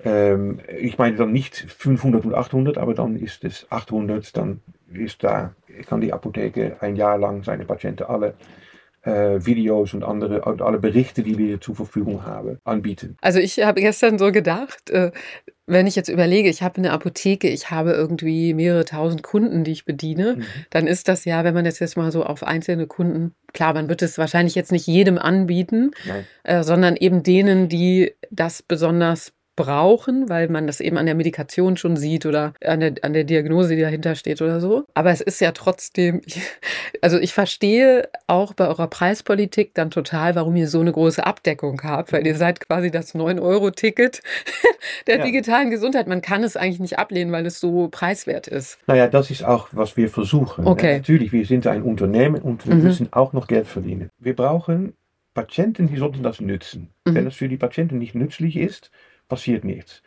[0.03, 4.61] Ähm, ich meine dann nicht 500 und 800, aber dann ist es 800, dann
[4.93, 5.53] ist da,
[5.87, 8.35] kann die Apotheke ein Jahr lang seine Patienten alle
[9.03, 13.17] äh, Videos und andere und alle Berichte, die wir zur Verfügung haben, anbieten.
[13.21, 15.11] Also ich habe gestern so gedacht, äh,
[15.65, 19.71] wenn ich jetzt überlege, ich habe eine Apotheke, ich habe irgendwie mehrere tausend Kunden, die
[19.71, 20.43] ich bediene, mhm.
[20.69, 23.89] dann ist das ja, wenn man das jetzt mal so auf einzelne Kunden, klar, man
[23.89, 25.91] wird es wahrscheinlich jetzt nicht jedem anbieten,
[26.43, 31.75] äh, sondern eben denen, die das besonders brauchen, weil man das eben an der Medikation
[31.75, 34.85] schon sieht oder an der, an der Diagnose, die dahinter steht oder so.
[34.93, 36.21] Aber es ist ja trotzdem,
[37.01, 41.81] also ich verstehe auch bei eurer Preispolitik dann total, warum ihr so eine große Abdeckung
[41.83, 44.21] habt, weil ihr seid quasi das 9-Euro-Ticket
[45.07, 45.25] der ja.
[45.25, 46.07] digitalen Gesundheit.
[46.07, 48.77] Man kann es eigentlich nicht ablehnen, weil es so preiswert ist.
[48.87, 50.65] Naja, das ist auch, was wir versuchen.
[50.65, 50.97] Okay.
[50.97, 52.83] Natürlich, wir sind ein Unternehmen und wir mhm.
[52.83, 54.09] müssen auch noch Geld verdienen.
[54.19, 54.93] Wir brauchen
[55.33, 56.89] Patienten, die sollten das nützen.
[57.05, 57.15] Mhm.
[57.15, 58.91] Wenn es für die Patienten nicht nützlich ist,
[59.27, 60.03] passiert nichts.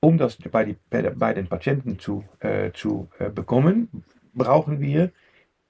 [0.00, 5.12] Um das bei, die, bei den Patienten zu, äh, zu äh, bekommen, brauchen wir,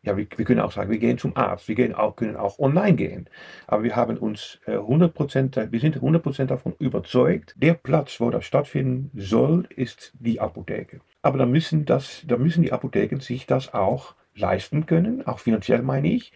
[0.03, 2.59] ja, wir, wir, können auch sagen, wir gehen zum Arzt, wir gehen auch, können auch
[2.59, 3.29] online gehen.
[3.67, 8.45] Aber wir haben uns äh, 100%, wir sind 100% davon überzeugt, der Platz, wo das
[8.45, 11.01] stattfinden soll, ist die Apotheke.
[11.23, 15.83] Aber dann müssen, das, dann müssen die Apotheken sich das auch leisten können, auch finanziell
[15.83, 16.33] meine ich.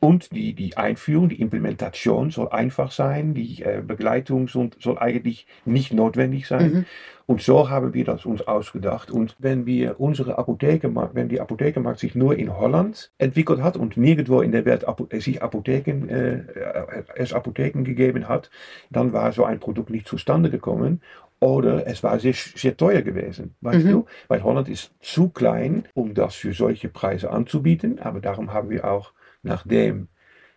[0.00, 5.46] Und die, die Einführung, die Implementation soll einfach sein, die äh, Begleitung soll, soll, eigentlich
[5.64, 6.72] nicht notwendig sein.
[6.72, 6.84] Mhm.
[7.26, 9.10] Und so haben wir das uns ausgedacht.
[9.10, 13.96] Und wenn wir unsere Apothekenmarkt, wenn die Apothekenmarkt sich nur in Holland entwickelt hat und
[13.96, 18.50] nirgendwo in der Welt äh, sich Apotheken, äh, äh, es Apotheken gegeben hat,
[18.90, 21.02] dann war so ein Produkt nicht zustande gekommen.
[21.40, 23.90] Oder es war sehr, sehr teuer gewesen, weißt mhm.
[23.90, 24.06] du?
[24.28, 28.00] Weil Holland ist zu klein, um das für solche Preise anzubieten.
[28.00, 30.08] Aber darum haben wir auch nachdem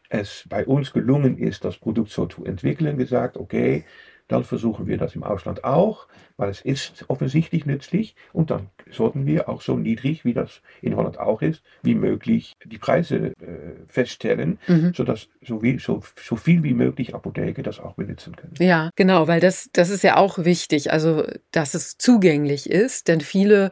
[0.09, 3.85] es bei uns gelungen ist, das Produkt so zu entwickeln, gesagt, okay,
[4.31, 9.25] dann versuchen wir das im Ausland auch, weil es ist offensichtlich nützlich und dann sollten
[9.25, 13.73] wir auch so niedrig, wie das in Holland auch ist, wie möglich die Preise äh,
[13.87, 14.93] feststellen, mhm.
[14.93, 18.53] sodass so, wie, so, so viel wie möglich Apotheke das auch benutzen können.
[18.57, 23.19] Ja, genau, weil das, das ist ja auch wichtig, also dass es zugänglich ist, denn
[23.19, 23.71] viele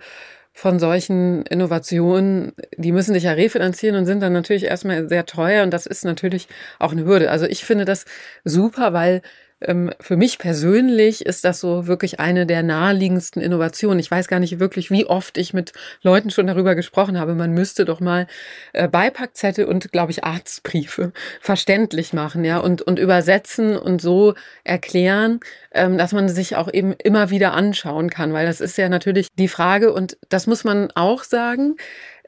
[0.59, 5.63] von solchen Innovationen, die müssen sich ja refinanzieren und sind dann natürlich erstmal sehr teuer
[5.63, 7.31] und das ist natürlich auch eine Hürde.
[7.31, 8.03] Also ich finde das
[8.43, 9.21] super, weil
[9.61, 13.99] ähm, für mich persönlich ist das so wirklich eine der naheliegendsten Innovationen.
[13.99, 17.35] Ich weiß gar nicht wirklich, wie oft ich mit Leuten schon darüber gesprochen habe.
[17.35, 18.27] Man müsste doch mal
[18.73, 25.39] äh, Beipackzettel und, glaube ich, Arztbriefe verständlich machen, ja, und, und übersetzen und so erklären,
[25.71, 29.27] ähm, dass man sich auch eben immer wieder anschauen kann, weil das ist ja natürlich
[29.37, 31.75] die Frage und das muss man auch sagen.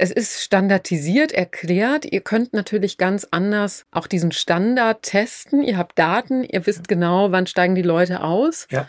[0.01, 2.11] Es ist standardisiert erklärt.
[2.11, 5.61] Ihr könnt natürlich ganz anders auch diesen Standard testen.
[5.61, 8.67] Ihr habt Daten, ihr wisst genau, wann steigen die Leute aus.
[8.71, 8.87] Ja.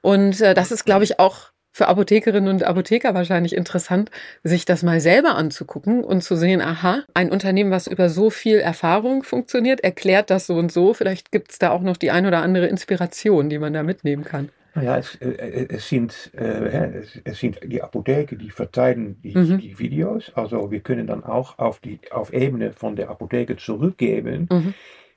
[0.00, 4.12] Und äh, das ist, glaube ich, auch für Apothekerinnen und Apotheker wahrscheinlich interessant,
[4.44, 8.58] sich das mal selber anzugucken und zu sehen, aha, ein Unternehmen, was über so viel
[8.58, 10.94] Erfahrung funktioniert, erklärt das so und so.
[10.94, 14.22] Vielleicht gibt es da auch noch die ein oder andere Inspiration, die man da mitnehmen
[14.22, 14.50] kann.
[14.74, 19.58] Ja, es, es, sind, äh, es sind die Apotheken, die verteilen die, mhm.
[19.58, 20.32] die, Videos.
[20.34, 24.48] Also wir können dann auch auf, die, auf Ebene von der Apotheke zurückgeben.
[24.50, 24.74] Mhm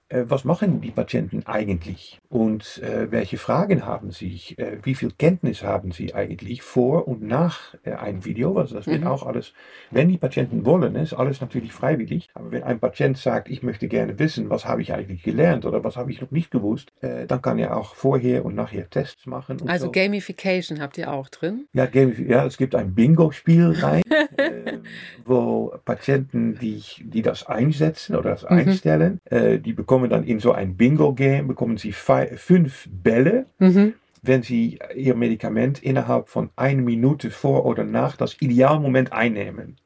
[0.09, 5.63] was machen die Patienten eigentlich und äh, welche Fragen haben sie, äh, wie viel Kenntnis
[5.63, 8.57] haben sie eigentlich vor und nach äh, einem Video.
[8.57, 9.07] Also das wird mhm.
[9.07, 9.53] auch alles,
[9.91, 12.29] wenn die Patienten wollen, ist alles natürlich freiwillig.
[12.33, 15.83] Aber wenn ein Patient sagt, ich möchte gerne wissen, was habe ich eigentlich gelernt oder
[15.83, 19.25] was habe ich noch nicht gewusst, äh, dann kann er auch vorher und nachher Tests
[19.25, 19.57] machen.
[19.67, 19.91] also so.
[19.91, 21.67] Gamification habt ihr auch drin?
[21.73, 24.03] Ja, ja es gibt ein Bingo-Spiel rein,
[24.37, 24.83] ähm,
[25.25, 28.49] wo Patienten, die, die das einsetzen oder das mhm.
[28.49, 33.47] einstellen, äh, die bekommen bekommen dann in so ein Bingo-Game, bekommen sie fünf Bälle.
[33.57, 33.93] Mhm.
[34.21, 39.77] Wenn sie ihr Medikament innerhalb von einer Minute vor oder nach das Idealmoment einnehmen.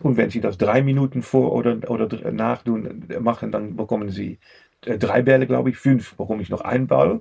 [0.00, 4.38] Und wenn sie das drei Minuten vor oder, oder nach tun, machen, dann bekommen sie
[4.86, 7.20] äh, drei Bälle, glaube ich, fünf bekomme ich noch einen Ball.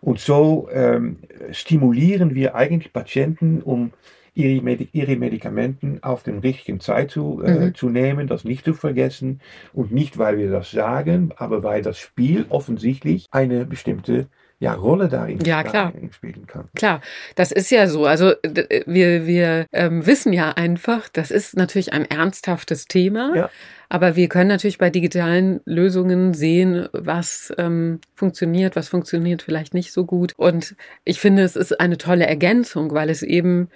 [0.00, 1.18] Und so ähm,
[1.52, 3.92] stimulieren wir eigentlich Patienten, um
[4.34, 7.74] ihre, Medi ihre Medikamenten auf den richtigen Zeit zu, äh, mhm.
[7.74, 9.40] zu nehmen, das nicht zu vergessen.
[9.72, 14.26] Und nicht, weil wir das sagen, aber weil das Spiel offensichtlich eine bestimmte
[14.60, 15.92] ja, Rolle darin ja, klar.
[16.10, 16.68] spielen kann.
[16.74, 17.00] Klar,
[17.34, 18.04] das ist ja so.
[18.04, 18.34] Also
[18.84, 23.32] wir, wir ähm, wissen ja einfach, das ist natürlich ein ernsthaftes Thema.
[23.34, 23.50] Ja.
[23.88, 29.92] Aber wir können natürlich bei digitalen Lösungen sehen, was ähm, funktioniert, was funktioniert vielleicht nicht
[29.92, 30.34] so gut.
[30.36, 33.68] Und ich finde, es ist eine tolle Ergänzung, weil es eben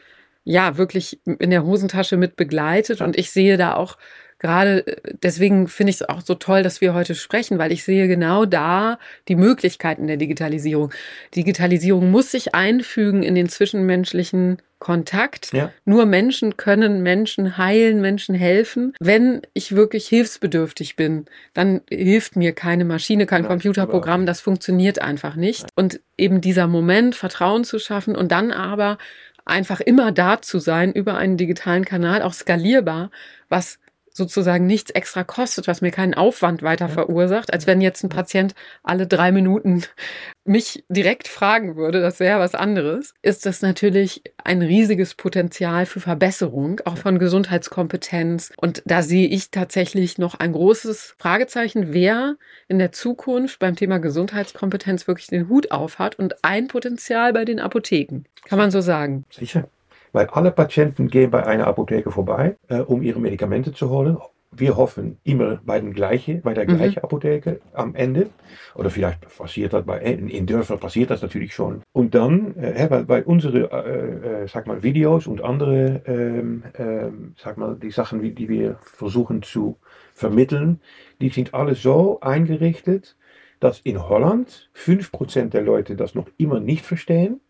[0.45, 3.01] ja wirklich in der Hosentasche mit begleitet.
[3.01, 3.97] Und ich sehe da auch
[4.39, 7.83] gerade äh, deswegen finde ich es auch so toll, dass wir heute sprechen, weil ich
[7.83, 10.93] sehe genau da die Möglichkeiten der Digitalisierung.
[11.35, 15.55] Digitalisierung muss sich einfügen in den zwischenmenschlichen Kontakt.
[15.55, 15.73] Ja.
[15.87, 18.93] Nur Menschen können Menschen heilen, Menschen helfen.
[19.01, 24.27] Wenn ich wirklich hilfsbedürftig bin, dann hilft mir keine Maschine, kein ja, Computerprogramm.
[24.27, 25.65] Das funktioniert einfach nicht.
[25.75, 28.99] Und eben dieser Moment, Vertrauen zu schaffen und dann aber
[29.45, 33.11] einfach immer da zu sein über einen digitalen Kanal, auch skalierbar,
[33.49, 33.79] was
[34.16, 38.55] sozusagen nichts extra kostet, was mir keinen Aufwand weiter verursacht, als wenn jetzt ein Patient
[38.85, 39.83] alle drei Minuten
[40.44, 46.00] mich direkt fragen würde, das wäre was anderes, ist das natürlich ein riesiges Potenzial für
[46.00, 48.53] Verbesserung, auch von Gesundheitskompetenz.
[48.57, 52.37] Und da sehe ich tatsächlich noch ein großes Fragezeichen, wer
[52.68, 57.59] in der Zukunft beim Thema Gesundheitskompetenz wirklich den Hut aufhat und ein Potenzial bei den
[57.59, 58.24] Apotheken.
[58.44, 59.24] Kann man so sagen.
[59.31, 59.68] Sicher.
[60.14, 64.16] Weil alle Patienten gehen bei einer Apotheke vorbei, äh, um ihre Medikamente zu holen.
[64.53, 66.77] Wir hoffen immer bei, den gleiche, bei der mhm.
[66.77, 68.31] gleichen Apotheke am Ende.
[68.77, 71.83] Oder vielleicht passiert das bei, in Dörfern passiert das natürlich schon.
[71.92, 77.35] Und dann, äh, weil, weil unsere, äh, äh, sag mal, Videos und andere, ähm, ähm,
[77.37, 79.79] sag mal, die Sachen, die wir versuchen zu
[80.12, 80.81] vermitteln,
[81.20, 83.16] die sind alle so eingerichtet,
[83.59, 87.40] dass in Holland 5% der Leute das noch immer nicht verstehen.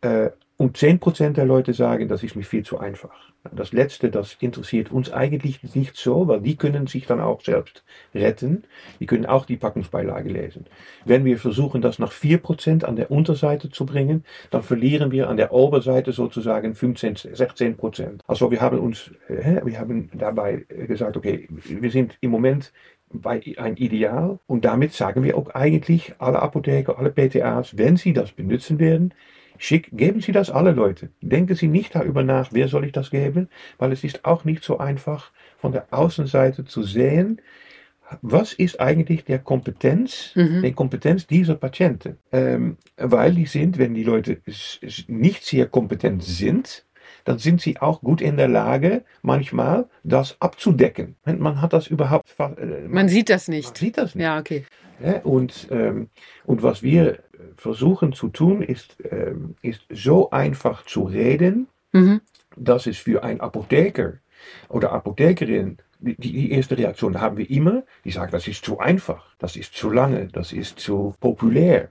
[0.00, 3.32] Äh, und 10% der Leute sagen, das ist mir viel zu einfach.
[3.52, 7.84] Das Letzte, das interessiert uns eigentlich nicht so, weil die können sich dann auch selbst
[8.14, 8.64] retten.
[8.98, 10.66] Die können auch die Packungsbeilage lesen.
[11.04, 15.36] Wenn wir versuchen, das nach 4% an der Unterseite zu bringen, dann verlieren wir an
[15.36, 18.20] der Oberseite sozusagen 15, 16%.
[18.26, 22.72] Also wir haben uns, wir haben dabei gesagt, okay, wir sind im Moment
[23.12, 28.12] bei ein Ideal und damit sagen wir auch eigentlich alle Apotheker, alle PTAs, wenn sie
[28.12, 29.14] das benutzen werden,
[29.58, 31.10] Schick, geben Sie das alle Leute.
[31.20, 34.64] Denken Sie nicht darüber nach, wer soll ich das geben, weil es ist auch nicht
[34.64, 37.40] so einfach von der Außenseite zu sehen,
[38.22, 40.62] was ist eigentlich der Kompetenz, mhm.
[40.62, 42.18] die Kompetenz dieser Patienten?
[42.32, 44.40] Ähm, weil die sind, wenn die Leute
[45.08, 46.84] nicht sehr kompetent sind,
[47.24, 51.16] dann sind sie auch gut in der Lage, manchmal das abzudecken.
[51.24, 52.34] Man hat das überhaupt.
[52.38, 53.70] Äh, man sieht das nicht.
[53.70, 54.24] Man sieht das nicht.
[54.24, 54.64] Ja, okay.
[55.04, 56.08] Ja, und, ähm,
[56.46, 57.18] und was wir
[57.56, 62.20] versuchen zu tun, ist, ähm, ist so einfach zu reden, mhm.
[62.56, 64.14] dass es für einen Apotheker
[64.68, 69.34] oder Apothekerin, die, die erste Reaktion haben wir immer, die sagen, das ist zu einfach,
[69.38, 71.88] das ist zu lange, das ist zu populär.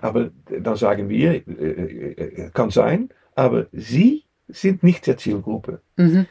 [0.00, 5.80] Aber dann sagen wir, äh, äh, äh kann sein, aber Sie sind nicht der Zielgruppe.
[5.96, 6.26] Mhm.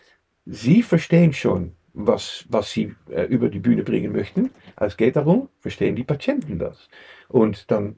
[0.45, 4.51] Sie verstehen schon, was, was sie äh, über die Bühne bringen möchten.
[4.75, 6.89] Es geht darum, verstehen die Patienten das.
[7.27, 7.95] Und dann äh,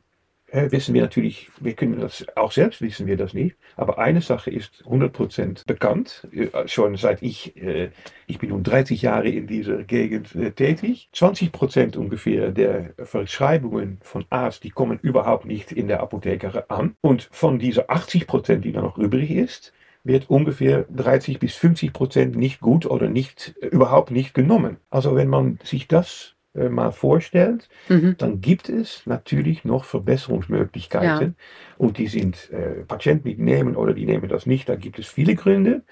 [0.52, 4.52] wissen wir natürlich, wir können das, auch selbst wissen wir das nicht, aber eine Sache
[4.52, 7.90] ist 100% bekannt, äh, schon seit ich, äh,
[8.28, 14.26] ich bin nun 30 Jahre in dieser Gegend äh, tätig, 20% ungefähr der Verschreibungen von
[14.30, 16.96] Arzt, die kommen überhaupt nicht in der Apotheke an.
[17.02, 22.36] Und von dieser 80%, die da noch übrig ist, wird ungefähr 30 bis 50 Prozent
[22.36, 24.78] nicht gut oder nicht, überhaupt nicht genommen.
[24.92, 28.16] Also wenn man sich das äh, mal vorstellt, mhm.
[28.18, 31.36] dann gibt es natürlich noch Verbesserungsmöglichkeiten.
[31.38, 31.76] Ja.
[31.78, 34.70] Und die sind äh, Patienten, die nehmen oder die nehmen das nicht.
[34.70, 35.84] Da gibt es viele Gründe.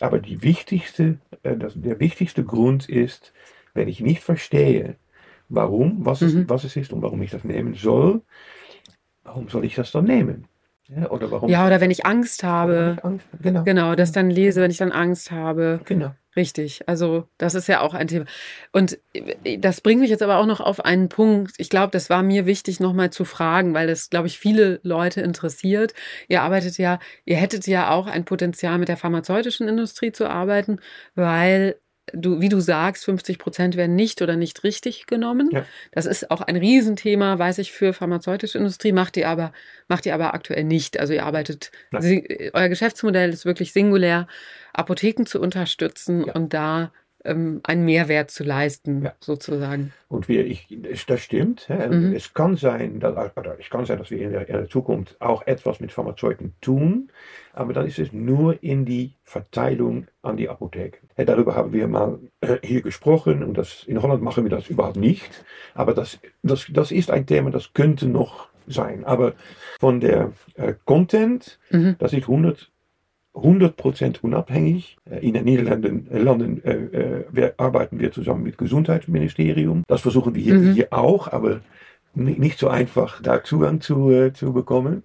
[0.00, 3.32] Aber die wichtigste, äh, das, der wichtigste Grund ist,
[3.74, 4.96] wenn ich nicht verstehe,
[5.48, 6.26] warum, was, mhm.
[6.26, 8.22] es, was es ist und warum ich das nehmen soll,
[9.24, 10.46] warum soll ich das dann nehmen?
[10.88, 11.50] Ja, oder warum?
[11.50, 12.96] Ja, oder wenn ich Angst habe.
[12.96, 13.64] Ich Angst, genau.
[13.64, 15.80] Genau, das dann lese, wenn ich dann Angst habe.
[15.84, 16.14] Genau.
[16.34, 16.88] Richtig.
[16.88, 18.24] Also, das ist ja auch ein Thema.
[18.72, 21.54] Und äh, das bringt mich jetzt aber auch noch auf einen Punkt.
[21.58, 25.20] Ich glaube, das war mir wichtig, nochmal zu fragen, weil das, glaube ich, viele Leute
[25.20, 25.94] interessiert.
[26.28, 30.78] Ihr arbeitet ja, ihr hättet ja auch ein Potenzial mit der pharmazeutischen Industrie zu arbeiten,
[31.16, 31.76] weil
[32.12, 35.50] du, wie du sagst, 50 Prozent werden nicht oder nicht richtig genommen.
[35.52, 35.64] Ja.
[35.92, 39.52] Das ist auch ein Riesenthema, weiß ich, für pharmazeutische Industrie, macht ihr aber,
[39.88, 40.98] macht ihr aber aktuell nicht.
[40.98, 44.26] Also ihr arbeitet, euer Geschäftsmodell ist wirklich singulär,
[44.72, 46.34] Apotheken zu unterstützen ja.
[46.34, 46.92] und da
[47.24, 49.12] ähm, einen Mehrwert zu leisten, ja.
[49.20, 49.92] sozusagen.
[50.08, 50.66] Und wir, ich,
[51.06, 51.68] das stimmt.
[51.68, 52.14] Mhm.
[52.14, 53.14] Es, kann sein, dass,
[53.58, 57.10] es kann sein, dass wir in der, in der, Zukunft auch etwas mit Pharmazeuten tun,
[57.52, 61.08] aber dann ist es nur in die Verteilung an die Apotheken.
[61.16, 64.68] Ja, darüber haben wir mal äh, hier gesprochen und das, in Holland machen wir das
[64.68, 65.44] überhaupt nicht.
[65.74, 69.04] Aber das, das, das ist ein Thema, das könnte noch sein.
[69.04, 69.34] Aber
[69.80, 71.96] von der äh, Content, mhm.
[71.98, 72.70] das ist 100
[73.42, 74.96] 100% unabhängig.
[75.10, 79.84] Äh, in den Niederlanden äh, Landen, äh, äh, wir, arbeiten wir zusammen mit Gesundheitsministerium.
[79.88, 80.72] Das versuchen wir hier, mhm.
[80.74, 81.60] hier auch, aber
[82.14, 85.02] nicht so einfach da Zugang zu, äh, zu bekommen.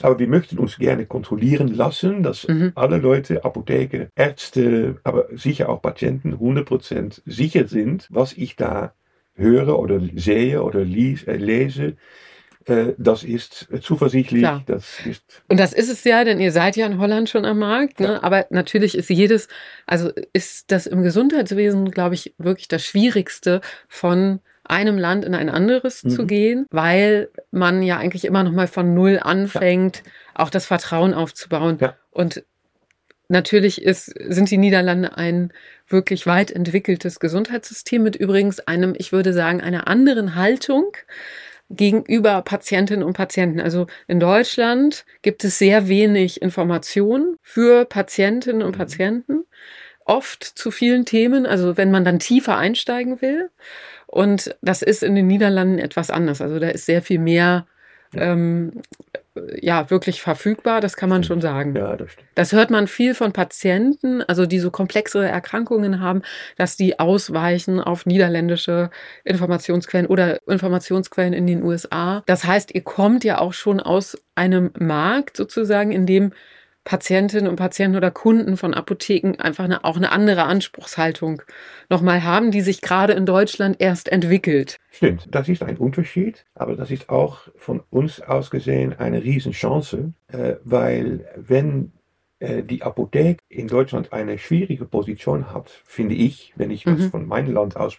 [0.00, 2.72] Aber wir möchten uns gerne kontrollieren lassen, dass mhm.
[2.74, 8.92] alle Leute, Apotheke, Ärzte, aber sicher auch Patienten 100% sicher sind, was ich da
[9.34, 11.96] höre oder sehe oder lese.
[12.66, 14.42] Äh, das ist zuversichtlich.
[14.42, 14.62] Klar.
[14.66, 17.58] Das ist und das ist es ja, denn ihr seid ja in Holland schon am
[17.58, 18.00] Markt.
[18.00, 18.14] Ne?
[18.14, 18.22] Ja.
[18.22, 19.48] Aber natürlich ist jedes,
[19.86, 25.50] also ist das im Gesundheitswesen, glaube ich, wirklich das Schwierigste von einem Land in ein
[25.50, 26.10] anderes mhm.
[26.10, 30.42] zu gehen, weil man ja eigentlich immer noch mal von Null anfängt, ja.
[30.42, 31.76] auch das Vertrauen aufzubauen.
[31.80, 31.96] Ja.
[32.10, 32.44] Und
[33.28, 35.52] natürlich ist, sind die Niederlande ein
[35.86, 40.92] wirklich weit entwickeltes Gesundheitssystem mit übrigens einem, ich würde sagen, einer anderen Haltung
[41.70, 43.60] gegenüber Patientinnen und Patienten.
[43.60, 48.78] Also in Deutschland gibt es sehr wenig Informationen für Patientinnen und mhm.
[48.78, 49.44] Patienten,
[50.04, 53.50] oft zu vielen Themen, also wenn man dann tiefer einsteigen will.
[54.06, 56.40] Und das ist in den Niederlanden etwas anders.
[56.40, 57.66] Also da ist sehr viel mehr
[58.14, 58.82] ähm,
[59.60, 61.74] ja wirklich verfügbar, das kann man schon sagen.
[61.76, 62.28] Ja, das stimmt.
[62.34, 66.22] Das hört man viel von Patienten, also die so komplexere Erkrankungen haben,
[66.56, 68.90] dass die ausweichen auf niederländische
[69.24, 72.22] Informationsquellen oder Informationsquellen in den USA.
[72.26, 76.32] Das heißt, ihr kommt ja auch schon aus einem Markt sozusagen, in dem
[76.84, 81.42] Patientinnen und Patienten oder Kunden von Apotheken einfach eine, auch eine andere Anspruchshaltung
[81.88, 84.76] nochmal haben, die sich gerade in Deutschland erst entwickelt.
[84.90, 90.12] Stimmt, das ist ein Unterschied, aber das ist auch von uns aus gesehen eine Riesenchance,
[90.28, 91.92] äh, weil wenn
[92.38, 96.98] äh, die Apotheke in Deutschland eine schwierige Position hat, finde ich, wenn ich mhm.
[96.98, 97.96] das von meinem Land aus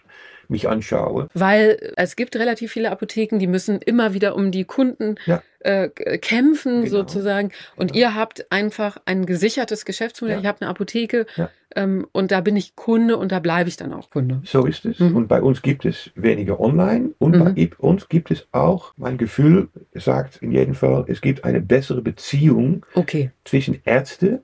[0.50, 1.28] mich anschaue.
[1.34, 5.42] Weil es gibt relativ viele Apotheken, die müssen immer wieder um die Kunden ja.
[5.60, 6.98] äh, kämpfen genau.
[6.98, 7.52] sozusagen.
[7.76, 8.00] Und genau.
[8.00, 10.38] ihr habt einfach ein gesichertes Geschäftsmodell.
[10.38, 10.42] Ja.
[10.42, 11.50] Ich habe eine Apotheke ja.
[11.76, 14.42] ähm, und da bin ich Kunde und da bleibe ich dann auch Kunde.
[14.46, 15.00] So ist es.
[15.00, 15.16] Mhm.
[15.16, 17.56] Und bei uns gibt es weniger online und mhm.
[17.56, 22.02] bei uns gibt es auch, mein Gefühl sagt in jedem Fall, es gibt eine bessere
[22.02, 23.32] Beziehung okay.
[23.44, 24.42] zwischen Ärzte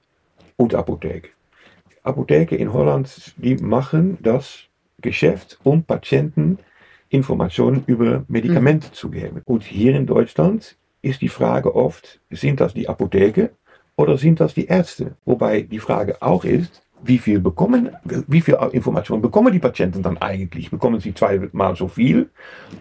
[0.57, 1.29] und Apotheke.
[2.03, 4.63] Apotheken in Holland, die machen das
[5.01, 6.57] Geschäft, um Patienten
[7.09, 8.93] Informationen über Medikamente mhm.
[8.93, 9.41] zu geben.
[9.45, 13.51] Und hier in Deutschland ist die Frage oft, sind das die Apotheke
[13.95, 15.15] oder sind das die Ärzte?
[15.25, 17.89] Wobei die Frage auch ist, wie viel bekommen,
[18.27, 20.69] wie viel Informationen bekommen die Patienten dann eigentlich?
[20.69, 22.29] Bekommen sie zweimal so viel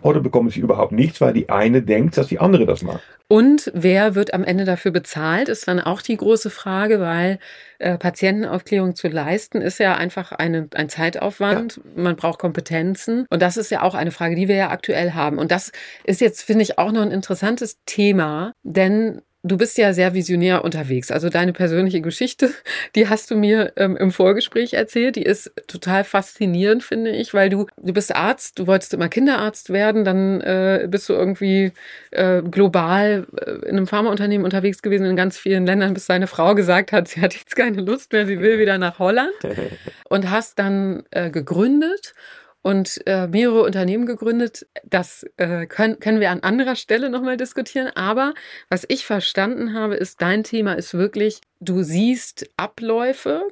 [0.03, 3.03] oder bekommen sie überhaupt nichts, weil die eine denkt, dass die andere das macht?
[3.29, 7.39] Und wer wird am Ende dafür bezahlt, ist dann auch die große Frage, weil
[7.79, 11.77] äh, Patientenaufklärung zu leisten ist ja einfach eine, ein Zeitaufwand.
[11.77, 12.03] Ja.
[12.03, 13.27] Man braucht Kompetenzen.
[13.31, 15.39] Und das ist ja auch eine Frage, die wir ja aktuell haben.
[15.39, 15.71] Und das
[16.03, 20.65] ist jetzt, finde ich, auch noch ein interessantes Thema, denn Du bist ja sehr visionär
[20.65, 21.11] unterwegs.
[21.11, 22.51] Also deine persönliche Geschichte,
[22.95, 25.17] die hast du mir ähm, im Vorgespräch erzählt.
[25.17, 29.71] Die ist total faszinierend, finde ich, weil du, du bist Arzt, du wolltest immer Kinderarzt
[29.71, 31.73] werden, dann äh, bist du irgendwie
[32.11, 36.55] äh, global äh, in einem Pharmaunternehmen unterwegs gewesen in ganz vielen Ländern, bis deine Frau
[36.55, 39.33] gesagt hat, sie hat jetzt keine Lust mehr, sie will wieder nach Holland
[40.11, 42.15] und hast dann äh, gegründet
[42.63, 44.67] und äh, mehrere Unternehmen gegründet.
[44.85, 47.89] Das äh, können, können wir an anderer Stelle nochmal diskutieren.
[47.95, 48.35] Aber
[48.69, 53.49] was ich verstanden habe, ist, dein Thema ist wirklich, du siehst Abläufe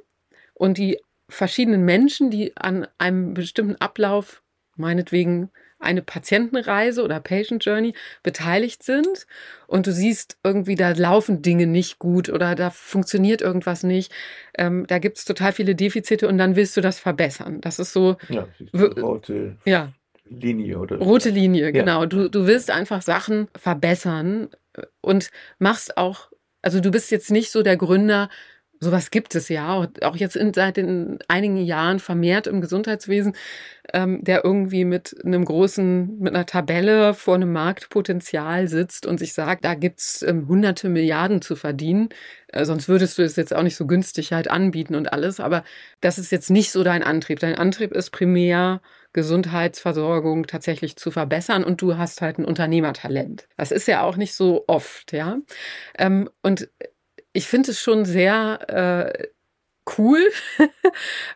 [0.53, 0.99] und die
[1.29, 4.43] verschiedenen Menschen, die an einem bestimmten Ablauf
[4.75, 5.49] meinetwegen
[5.79, 9.25] eine Patientenreise oder Patient Journey beteiligt sind
[9.67, 14.11] und du siehst irgendwie, da laufen Dinge nicht gut oder da funktioniert irgendwas nicht.
[14.57, 17.61] Ähm, da gibt es total viele Defizite und dann willst du das verbessern.
[17.61, 18.17] Das ist so.
[18.27, 19.93] Ja, rote ja.
[20.29, 22.01] Linie oder Rote Linie, genau.
[22.01, 22.05] Ja.
[22.05, 24.49] Du, du willst einfach Sachen verbessern
[25.01, 26.29] und machst auch,
[26.61, 28.29] also du bist jetzt nicht so der Gründer,
[28.79, 33.35] Sowas gibt es ja, auch jetzt in, seit den einigen Jahren vermehrt im Gesundheitswesen,
[33.93, 39.33] ähm, der irgendwie mit einem großen, mit einer Tabelle vor einem Marktpotenzial sitzt und sich
[39.33, 42.09] sagt, da gibt's ähm, hunderte Milliarden zu verdienen.
[42.47, 45.39] Äh, sonst würdest du es jetzt auch nicht so günstig halt anbieten und alles.
[45.39, 45.63] Aber
[46.01, 47.39] das ist jetzt nicht so dein Antrieb.
[47.39, 48.81] Dein Antrieb ist primär,
[49.13, 53.47] Gesundheitsversorgung tatsächlich zu verbessern und du hast halt ein Unternehmertalent.
[53.57, 55.39] Das ist ja auch nicht so oft, ja.
[55.97, 56.69] Ähm, und
[57.33, 59.27] ich finde es schon sehr äh,
[59.97, 60.19] cool,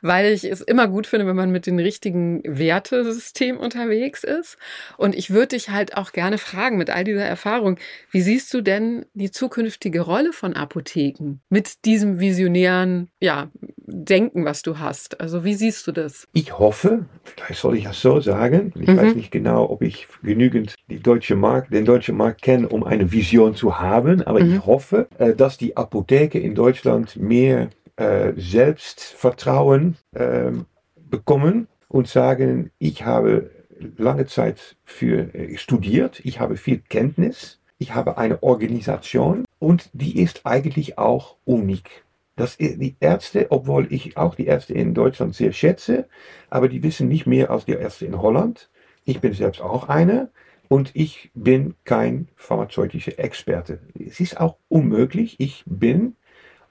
[0.02, 4.58] weil ich es immer gut finde, wenn man mit den richtigen Wertesystem unterwegs ist.
[4.98, 7.80] Und ich würde dich halt auch gerne fragen, mit all dieser Erfahrung,
[8.12, 13.50] wie siehst du denn die zukünftige Rolle von Apotheken mit diesem visionären, ja,
[13.96, 15.22] Denken, was du hast?
[15.22, 16.28] Also wie siehst du das?
[16.34, 18.98] Ich hoffe, vielleicht soll ich das so sagen, ich mhm.
[18.98, 23.12] weiß nicht genau, ob ich genügend die deutsche Markt, den deutschen Markt kenne, um eine
[23.12, 24.56] Vision zu haben, aber mhm.
[24.56, 30.52] ich hoffe, äh, dass die Apotheke in Deutschland mehr äh, Selbstvertrauen äh,
[30.98, 33.52] bekommen und sagen, ich habe
[33.98, 40.20] lange Zeit für äh, studiert, ich habe viel Kenntnis, ich habe eine Organisation und die
[40.20, 42.04] ist eigentlich auch unik.
[42.36, 46.07] Das, die Ärzte, obwohl ich auch die Ärzte in Deutschland sehr schätze,
[46.49, 48.69] aber die wissen nicht mehr als die Ärzte in Holland.
[49.05, 50.29] Ich bin selbst auch einer
[50.67, 53.79] und ich bin kein pharmazeutischer Experte.
[53.99, 55.36] Es ist auch unmöglich.
[55.39, 56.15] Ich bin,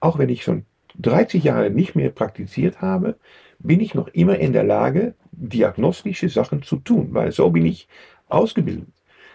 [0.01, 0.67] auch wenn ich schon
[0.99, 3.17] 30 Jahre nicht mehr praktiziert habe,
[3.61, 7.89] bin ich noch immer in der Lage, diagnostische Sachen zu tun, weil so bin ich
[8.29, 8.93] ausgebildet.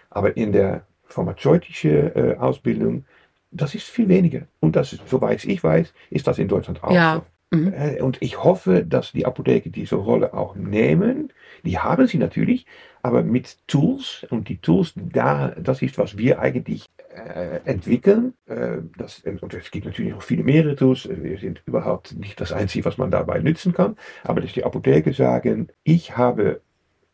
[0.09, 3.05] Aber in der pharmazeutischen äh, Ausbildung,
[3.51, 4.47] das ist viel weniger.
[4.59, 7.15] Und das, soweit ich weiß, ist das in Deutschland auch ja.
[7.51, 7.57] so.
[7.57, 7.73] Mhm.
[7.73, 11.31] Äh, und ich hoffe, dass die Apotheken diese Rolle auch nehmen.
[11.63, 12.65] Die haben sie natürlich,
[13.01, 14.25] aber mit Tools.
[14.29, 16.85] Und die Tools, da, das ist, was wir eigentlich
[17.15, 18.33] äh, entwickeln.
[18.47, 21.07] Äh, das, und es gibt natürlich noch viele mehrere Tools.
[21.09, 23.95] Wir sind überhaupt nicht das Einzige, was man dabei nutzen kann.
[24.23, 26.61] Aber dass die Apotheker sagen, ich habe,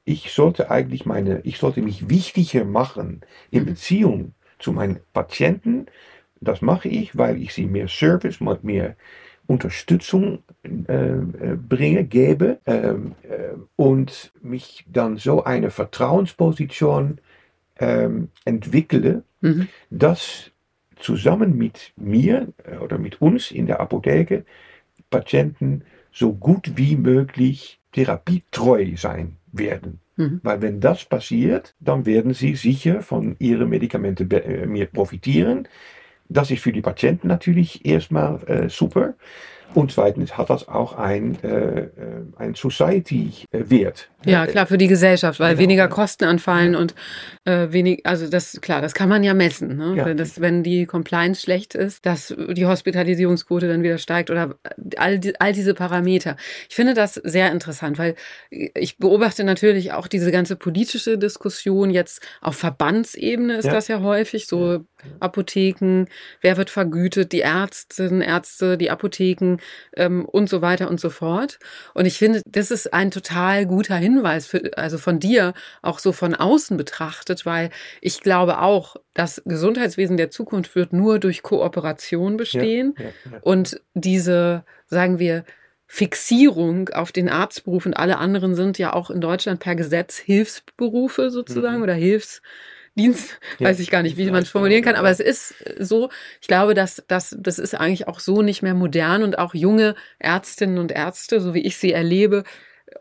[0.04, 3.22] ich sollte eigentlich meine, ich sollte mich wichtiger machen
[3.52, 3.68] in mhm.
[3.68, 5.86] Beziehung zu meinen Patienten.
[6.44, 8.96] Das mache ich, weil ich sie mehr Service, mehr
[9.46, 12.94] Unterstützung äh, äh, bringe, gebe äh,
[13.76, 17.20] und mich dann so eine Vertrauensposition
[17.80, 19.68] ähm, entwickle, mhm.
[19.89, 20.52] dass
[20.96, 24.46] zusammen mit mir äh, oder mit uns in der Apotheke
[25.10, 30.00] Patienten so gut wie möglich therapietreu sein werden.
[30.16, 30.39] Mhm.
[30.44, 35.68] Weil wenn das passiert, dann werden sie sicher von ihren Medikamenten äh, mehr profitieren.
[36.30, 39.16] Das ist für die Patienten natürlich erstmal äh, super.
[39.74, 41.90] Und zweitens hat das auch ein, äh, äh
[42.38, 44.10] ein Society-Wert.
[44.26, 45.64] Ja, klar, für die Gesellschaft, weil genau.
[45.64, 46.80] weniger Kosten anfallen ja.
[46.80, 46.96] und
[47.46, 49.78] äh, wenig, also das, klar, das kann man ja messen.
[49.78, 49.96] Ne?
[49.98, 50.14] Ja.
[50.14, 54.56] Das, wenn die Compliance schlecht ist, dass die Hospitalisierungsquote dann wieder steigt oder
[54.98, 56.38] all, die, all diese Parameter.
[56.70, 58.16] Ich finde das sehr interessant, weil
[58.50, 63.74] ich beobachte natürlich auch diese ganze politische Diskussion jetzt auf Verbandsebene ist ja.
[63.74, 64.86] das ja häufig, so
[65.20, 66.06] Apotheken,
[66.42, 69.58] wer wird vergütet, die Ärztinnen, Ärzte, die Apotheken
[69.95, 71.59] ähm, und so weiter und so fort.
[71.93, 76.11] Und ich finde, das ist ein total guter Hinweis, für, also von dir, auch so
[76.11, 77.70] von außen betrachtet, weil
[78.01, 82.95] ich glaube auch, das Gesundheitswesen der Zukunft wird nur durch Kooperation bestehen.
[82.97, 83.38] Ja, ja, ja.
[83.41, 85.43] Und diese, sagen wir,
[85.86, 91.30] Fixierung auf den Arztberuf und alle anderen sind ja auch in Deutschland per Gesetz Hilfsberufe
[91.30, 91.84] sozusagen mhm.
[91.84, 92.41] oder Hilfs
[92.96, 93.68] Dienst, ja.
[93.68, 96.10] weiß ich gar nicht, wie man es formulieren kann, aber es ist so,
[96.41, 99.96] ich glaube, dass, dass das ist eigentlich auch so nicht mehr modern und auch junge
[100.20, 102.44] Ärztinnen und Ärzte, so wie ich sie erlebe,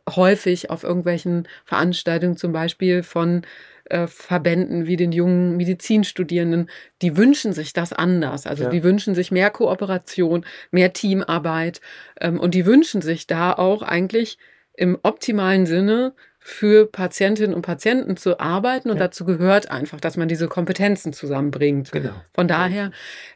[0.09, 3.43] häufig auf irgendwelchen Veranstaltungen zum Beispiel von
[3.85, 6.71] äh, Verbänden wie den jungen Medizinstudierenden,
[7.03, 8.47] die wünschen sich das anders.
[8.47, 8.71] Also ja.
[8.71, 11.81] die wünschen sich mehr Kooperation, mehr Teamarbeit
[12.21, 14.39] ähm, und die wünschen sich da auch eigentlich
[14.75, 16.15] im optimalen Sinne
[16.45, 19.05] für Patientinnen und Patienten zu arbeiten und ja.
[19.05, 21.93] dazu gehört einfach, dass man diese Kompetenzen zusammenbringt.
[21.93, 22.15] Genau.
[22.35, 22.91] Von daher,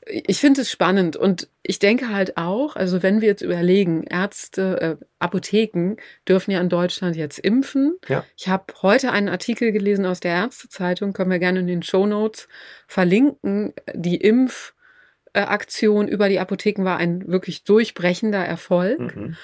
[0.05, 4.81] ich finde es spannend und ich denke halt auch, also wenn wir jetzt überlegen, Ärzte,
[4.81, 5.97] äh, Apotheken
[6.29, 7.97] dürfen ja in Deutschland jetzt impfen.
[8.09, 8.25] Ja.
[8.37, 12.07] Ich habe heute einen Artikel gelesen aus der Ärztezeitung, können wir gerne in den Show
[12.07, 12.49] Notes
[12.89, 13.73] verlinken.
[13.95, 19.15] Die Impfaktion über die Apotheken war ein wirklich durchbrechender Erfolg.
[19.15, 19.37] Mhm.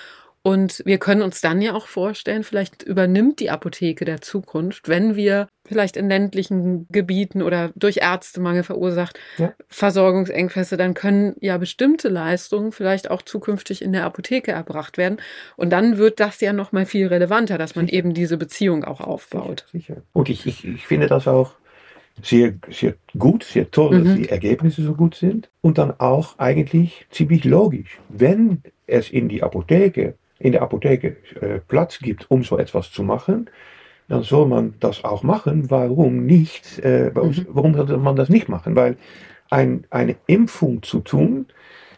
[0.45, 5.15] Und wir können uns dann ja auch vorstellen, vielleicht übernimmt die Apotheke der Zukunft, wenn
[5.15, 9.53] wir vielleicht in ländlichen Gebieten oder durch Ärztemangel verursacht ja.
[9.69, 15.19] Versorgungsengpässe, dann können ja bestimmte Leistungen vielleicht auch zukünftig in der Apotheke erbracht werden.
[15.57, 17.99] Und dann wird das ja noch mal viel relevanter, dass man sicher.
[17.99, 19.67] eben diese Beziehung auch aufbaut.
[19.71, 19.95] Sicher.
[19.95, 20.03] sicher.
[20.13, 21.53] Und ich, ich, ich finde das auch
[22.21, 24.05] sehr, sehr gut, sehr toll, mhm.
[24.05, 25.51] dass die Ergebnisse so gut sind.
[25.61, 28.01] Und dann auch eigentlich ziemlich logisch.
[28.09, 33.03] Wenn es in die Apotheke in der Apotheke äh, Platz gibt, um so etwas zu
[33.03, 33.49] machen,
[34.09, 35.71] dann soll man das auch machen.
[35.71, 36.79] Warum nicht?
[36.81, 37.47] Äh, mhm.
[37.49, 38.77] Warum sollte man das nicht machen?
[38.77, 38.97] Weil
[39.51, 41.47] ein, eine Impfung zu tun,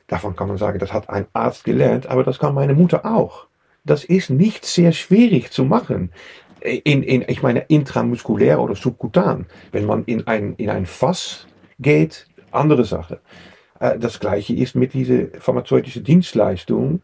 [0.06, 3.46] davon kann man sagen, das hat ein Arzt gelernt, aber das kann meine Mutter auch.
[3.84, 6.10] Das ist nicht sehr schwierig zu machen.
[6.60, 9.46] In, in, ich meine, intramuskulär oder subkutan.
[9.72, 11.46] Wenn man in ein, in ein Fass
[11.78, 13.20] geht, andere Sache.
[13.80, 17.02] Äh, das gleiche ist mit dieser pharmazeutischen Dienstleistung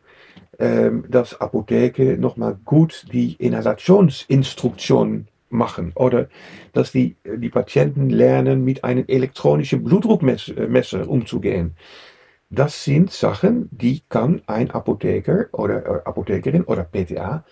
[0.59, 6.29] ähm, dass Apotheke nochmal gut die Inhalationsinstruktion machen oder
[6.73, 11.77] dass die, die Patienten lernen, mit einem elektronischen Blutdruckmesser umzugehen.
[12.51, 17.45] Das sind Sachen, die kann ein Apotheker oder äh, Apothekerin oder PTA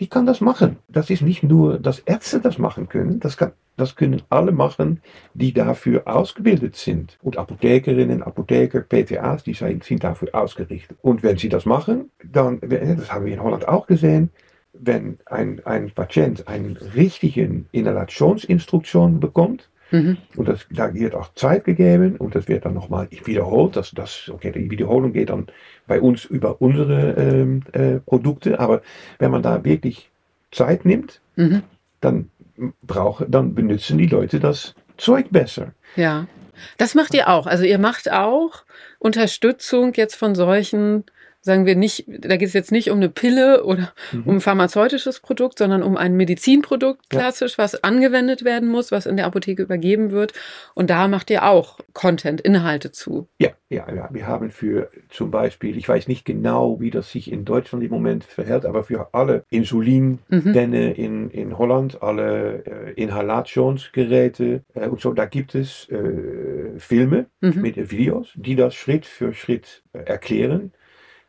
[0.00, 0.78] die kann das machen.
[0.88, 5.00] Das ist nicht nur, dass Ärzte das machen können, das, kann, das können alle machen,
[5.34, 7.18] die dafür ausgebildet sind.
[7.22, 10.98] Und Apothekerinnen, Apotheker, PTAs, die sind dafür ausgerichtet.
[11.02, 14.30] Und wenn sie das machen, dann, das haben wir in Holland auch gesehen,
[14.72, 20.18] wenn ein, ein Patient eine richtige Inhalationsinstruktion bekommt, Mhm.
[20.36, 23.76] Und das, da wird auch Zeit gegeben und das wird dann nochmal wiederholt.
[23.76, 25.46] Das, das, okay, die Wiederholung geht dann
[25.86, 28.58] bei uns über unsere ähm, äh, Produkte.
[28.58, 28.82] Aber
[29.18, 30.10] wenn man da wirklich
[30.50, 31.62] Zeit nimmt, mhm.
[32.00, 32.30] dann
[32.82, 35.72] brauche, dann benutzen die Leute das Zeug besser.
[35.96, 36.26] Ja.
[36.78, 37.46] Das macht ihr auch.
[37.46, 38.64] Also ihr macht auch
[38.98, 41.04] Unterstützung jetzt von solchen
[41.44, 44.22] sagen wir nicht, da geht es jetzt nicht um eine Pille oder mhm.
[44.24, 47.64] um ein pharmazeutisches Produkt, sondern um ein Medizinprodukt klassisch, ja.
[47.64, 50.32] was angewendet werden muss, was in der Apotheke übergeben wird.
[50.72, 53.28] Und da macht ihr auch Content, Inhalte zu.
[53.38, 54.08] Ja, ja, ja.
[54.10, 57.90] Wir haben für zum Beispiel, ich weiß nicht genau, wie das sich in Deutschland im
[57.90, 60.94] Moment verhält, aber für alle Insulindämme mhm.
[60.94, 67.60] in, in Holland, alle äh, Inhalationsgeräte äh, und so, da gibt es äh, Filme mhm.
[67.60, 70.72] mit Videos, die das Schritt für Schritt äh, erklären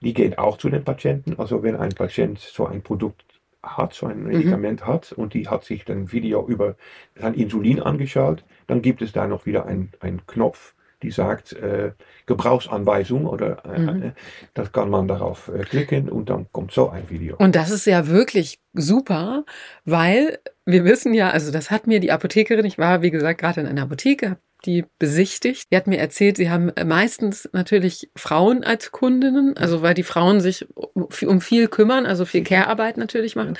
[0.02, 1.36] die gehen auch zu den Patienten.
[1.38, 3.24] Also wenn ein Patient so ein Produkt
[3.64, 4.88] hat, so ein Medikament mhm.
[4.88, 6.76] hat und die hat sich dann Video über
[7.16, 9.92] sein Insulin angeschaut, dann gibt es da noch wieder einen
[10.28, 11.92] Knopf, die sagt äh,
[12.26, 14.04] Gebrauchsanweisung oder äh, mhm.
[14.04, 14.12] Äh,
[14.54, 17.36] das kann man darauf äh, klicken und dann kommt so ein Video.
[17.38, 19.46] Und das ist ja wirklich super,
[19.84, 23.62] weil wir wissen ja, also das hat mir die Apothekerin, ich war wie gesagt gerade
[23.62, 25.72] in einer Apotheke, habe die besichtigt.
[25.72, 30.42] Die hat mir erzählt, sie haben meistens natürlich Frauen als Kundinnen, also weil die Frauen
[30.42, 33.58] sich um viel kümmern, also viel Care-Arbeit natürlich machen.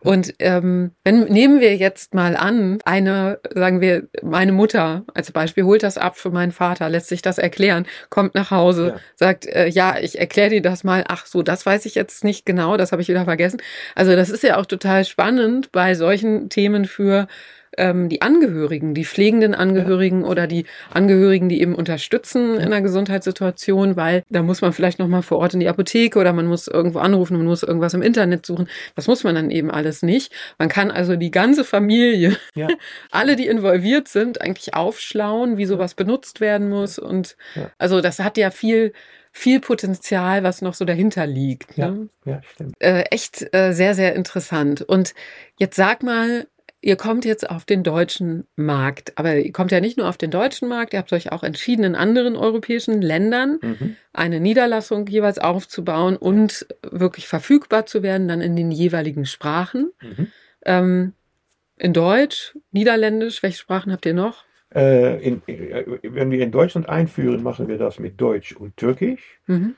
[0.00, 5.64] Und ähm, wenn nehmen wir jetzt mal an, eine, sagen wir, meine Mutter als Beispiel
[5.64, 9.68] holt das ab für meinen Vater, lässt sich das erklären, kommt nach Hause, sagt, äh,
[9.68, 11.04] ja, ich erkläre dir das mal.
[11.08, 13.60] Ach so, das weiß ich jetzt nicht genau, das habe ich wieder vergessen.
[13.94, 17.28] Also das ist ja auch total spannend bei solchen Themen für
[17.76, 20.28] ähm, die Angehörigen, die pflegenden Angehörigen ja.
[20.28, 22.60] oder die Angehörigen, die eben unterstützen ja.
[22.60, 26.32] in der Gesundheitssituation, weil da muss man vielleicht nochmal vor Ort in die Apotheke oder
[26.32, 28.68] man muss irgendwo anrufen, man muss irgendwas im Internet suchen.
[28.94, 30.32] Das muss man dann eben alles nicht.
[30.58, 32.68] Man kann also die ganze Familie, ja.
[33.10, 36.98] alle, die involviert sind, eigentlich aufschlauen, wie sowas benutzt werden muss.
[36.98, 37.36] Und
[37.78, 38.92] also das hat ja viel
[39.38, 41.78] viel Potenzial, was noch so dahinter liegt.
[41.78, 42.08] Ne?
[42.24, 42.74] Ja, ja, stimmt.
[42.80, 44.82] Äh, echt äh, sehr, sehr interessant.
[44.82, 45.14] Und
[45.58, 46.46] jetzt sag mal,
[46.80, 49.12] ihr kommt jetzt auf den deutschen Markt.
[49.16, 51.84] Aber ihr kommt ja nicht nur auf den deutschen Markt, ihr habt euch auch entschieden,
[51.84, 53.96] in anderen europäischen Ländern mhm.
[54.12, 59.92] eine Niederlassung jeweils aufzubauen und wirklich verfügbar zu werden, dann in den jeweiligen Sprachen.
[60.00, 60.26] Mhm.
[60.64, 61.12] Ähm,
[61.76, 64.44] in Deutsch, Niederländisch, welche Sprachen habt ihr noch?
[64.74, 69.40] Äh, in, äh, wenn wir in Deutschland einführen, machen wir das mit Deutsch und Türkisch.
[69.46, 69.74] Mhm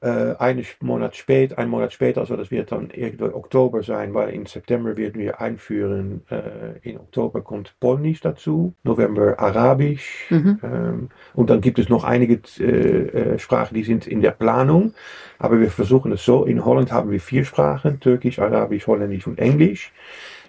[0.00, 4.30] äh, einen Monat später, einen Monat später, also das wird dann irgendwo Oktober sein, weil
[4.30, 10.60] in September werden wir einführen, äh, in Oktober kommt Polnisch dazu, November Arabisch mhm.
[10.62, 14.92] ähm, und dann gibt es noch einige äh, äh, Sprachen, die sind in der Planung,
[15.38, 19.38] aber wir versuchen es so, in Holland haben wir vier Sprachen, Türkisch, Arabisch, Holländisch und
[19.38, 19.92] Englisch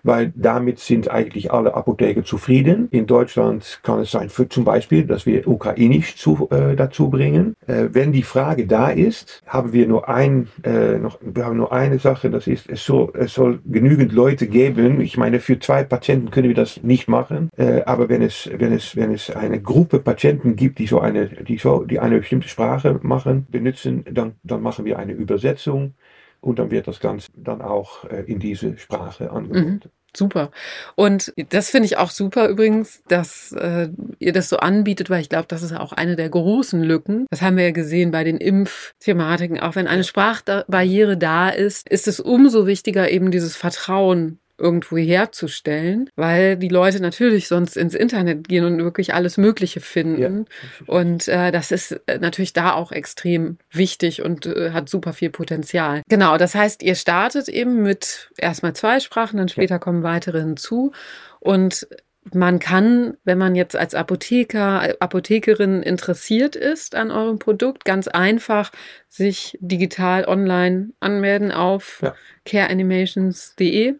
[0.04, 2.88] weil damit sind eigentlich alle Apotheker zufrieden.
[2.91, 7.56] In Deutschland kann es sein, für zum Beispiel, dass wir Ukrainisch zu, äh, dazu bringen.
[7.68, 11.72] Äh, wenn die Frage da ist, haben wir nur ein, äh, noch, wir haben nur
[11.72, 15.02] eine Sache, das ist, es soll, es soll genügend Leute geben.
[15.02, 18.74] Ich meine, für zwei Patienten können wir das nicht machen, äh, aber wenn es, wenn
[18.74, 22.48] es, wenn es eine Gruppe Patienten gibt, die so eine, die so, die eine bestimmte
[22.48, 25.93] Sprache machen, benutzen, dann, dann machen wir eine Übersetzung
[26.42, 29.82] und dann wird das Ganze dann auch äh, in diese Sprache angeboten.
[29.84, 29.92] Mhm.
[30.16, 30.50] Super.
[30.96, 35.30] Und das finde ich auch super übrigens, dass äh, ihr das so anbietet, weil ich
[35.30, 37.28] glaube, das ist auch eine der großen Lücken.
[37.30, 39.60] Das haben wir ja gesehen bei den Impfthematiken.
[39.60, 46.10] Auch wenn eine Sprachbarriere da ist, ist es umso wichtiger, eben dieses Vertrauen irgendwo herzustellen,
[46.16, 50.45] weil die Leute natürlich sonst ins Internet gehen und wirklich alles Mögliche finden.
[50.47, 50.86] Ja.
[50.88, 55.30] Und äh, das ist äh, natürlich da auch extrem wichtig und äh, hat super viel
[55.30, 56.01] Potenzial.
[56.10, 59.80] Genau, das heißt, ihr startet eben mit erstmal zwei Sprachen, dann später ja.
[59.80, 60.91] kommen weitere hinzu.
[61.39, 61.88] Und
[62.34, 68.72] man kann, wenn man jetzt als Apotheker, Apothekerin interessiert ist an eurem Produkt, ganz einfach
[69.08, 72.16] sich digital online anmelden auf ja.
[72.45, 73.95] careanimations.de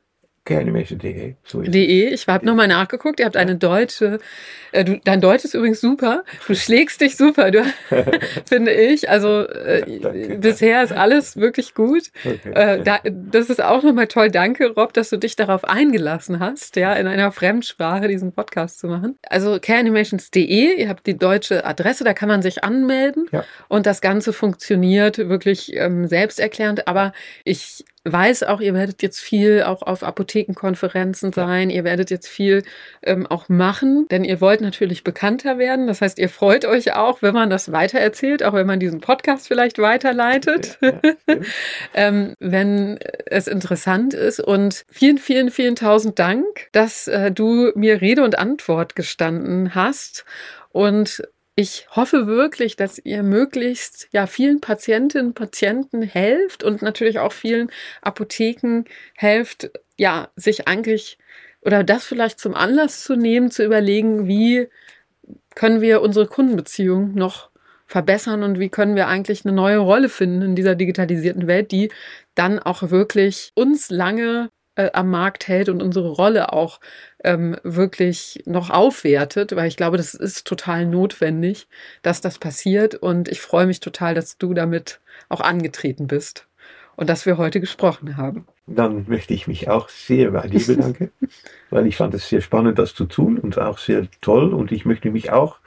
[0.48, 1.36] Careanimation.de.
[1.44, 2.08] So De.
[2.14, 3.20] Ich habe nochmal nachgeguckt.
[3.20, 4.20] Ihr habt eine deutsche.
[4.72, 6.24] Äh, du, dein Deutsch ist übrigens super.
[6.48, 7.64] Du schlägst dich super, du,
[8.46, 9.10] finde ich.
[9.10, 10.38] Also äh, Danke.
[10.40, 12.12] bisher ist alles wirklich gut.
[12.24, 12.52] Okay.
[12.54, 14.32] Äh, da, das ist auch nochmal toll.
[14.32, 18.88] Danke, Rob, dass du dich darauf eingelassen hast, ja, in einer Fremdsprache diesen Podcast zu
[18.88, 19.18] machen.
[19.30, 20.80] Also careanimations.de.
[20.80, 22.06] Ihr habt die deutsche Adresse.
[22.06, 23.28] Da kann man sich anmelden.
[23.34, 23.44] Ja.
[23.68, 26.88] Und das Ganze funktioniert wirklich ähm, selbsterklärend.
[26.88, 27.12] Aber
[27.44, 31.78] ich weiß auch, ihr werdet jetzt viel auch auf Apothekenkonferenzen sein, ja.
[31.78, 32.64] ihr werdet jetzt viel
[33.04, 35.88] ähm, auch machen, denn ihr wollt natürlich bekannter werden.
[35.88, 39.48] Das heißt, ihr freut euch auch, wenn man das weitererzählt, auch wenn man diesen Podcast
[39.48, 41.36] vielleicht weiterleitet, ja, ja,
[41.94, 44.40] ähm, wenn es interessant ist.
[44.40, 50.26] Und vielen, vielen, vielen tausend Dank, dass äh, du mir Rede und Antwort gestanden hast.
[50.72, 51.24] Und
[51.60, 57.34] ich hoffe wirklich, dass ihr möglichst ja vielen Patientinnen und Patienten helft und natürlich auch
[57.34, 57.72] vielen
[58.04, 58.84] Apotheken
[59.16, 61.18] helft, ja, sich eigentlich
[61.62, 64.68] oder das vielleicht zum Anlass zu nehmen, zu überlegen, wie
[65.56, 67.50] können wir unsere Kundenbeziehung noch
[67.88, 71.90] verbessern und wie können wir eigentlich eine neue Rolle finden in dieser digitalisierten Welt, die
[72.36, 76.80] dann auch wirklich uns lange äh, am Markt hält und unsere Rolle auch
[77.24, 81.68] ähm, wirklich noch aufwertet, weil ich glaube, das ist total notwendig,
[82.04, 82.96] dass das passiert.
[82.96, 85.00] Und ich freue mich total, dass du damit
[85.30, 86.48] auch angetreten bist
[86.96, 88.46] und dass wir heute gesprochen haben.
[88.68, 91.12] Dann möchte ich mich auch sehr bei dir bedanken,
[91.70, 94.54] weil ich fand es sehr spannend, das zu tun und auch sehr toll.
[94.54, 95.58] Und ich möchte mich auch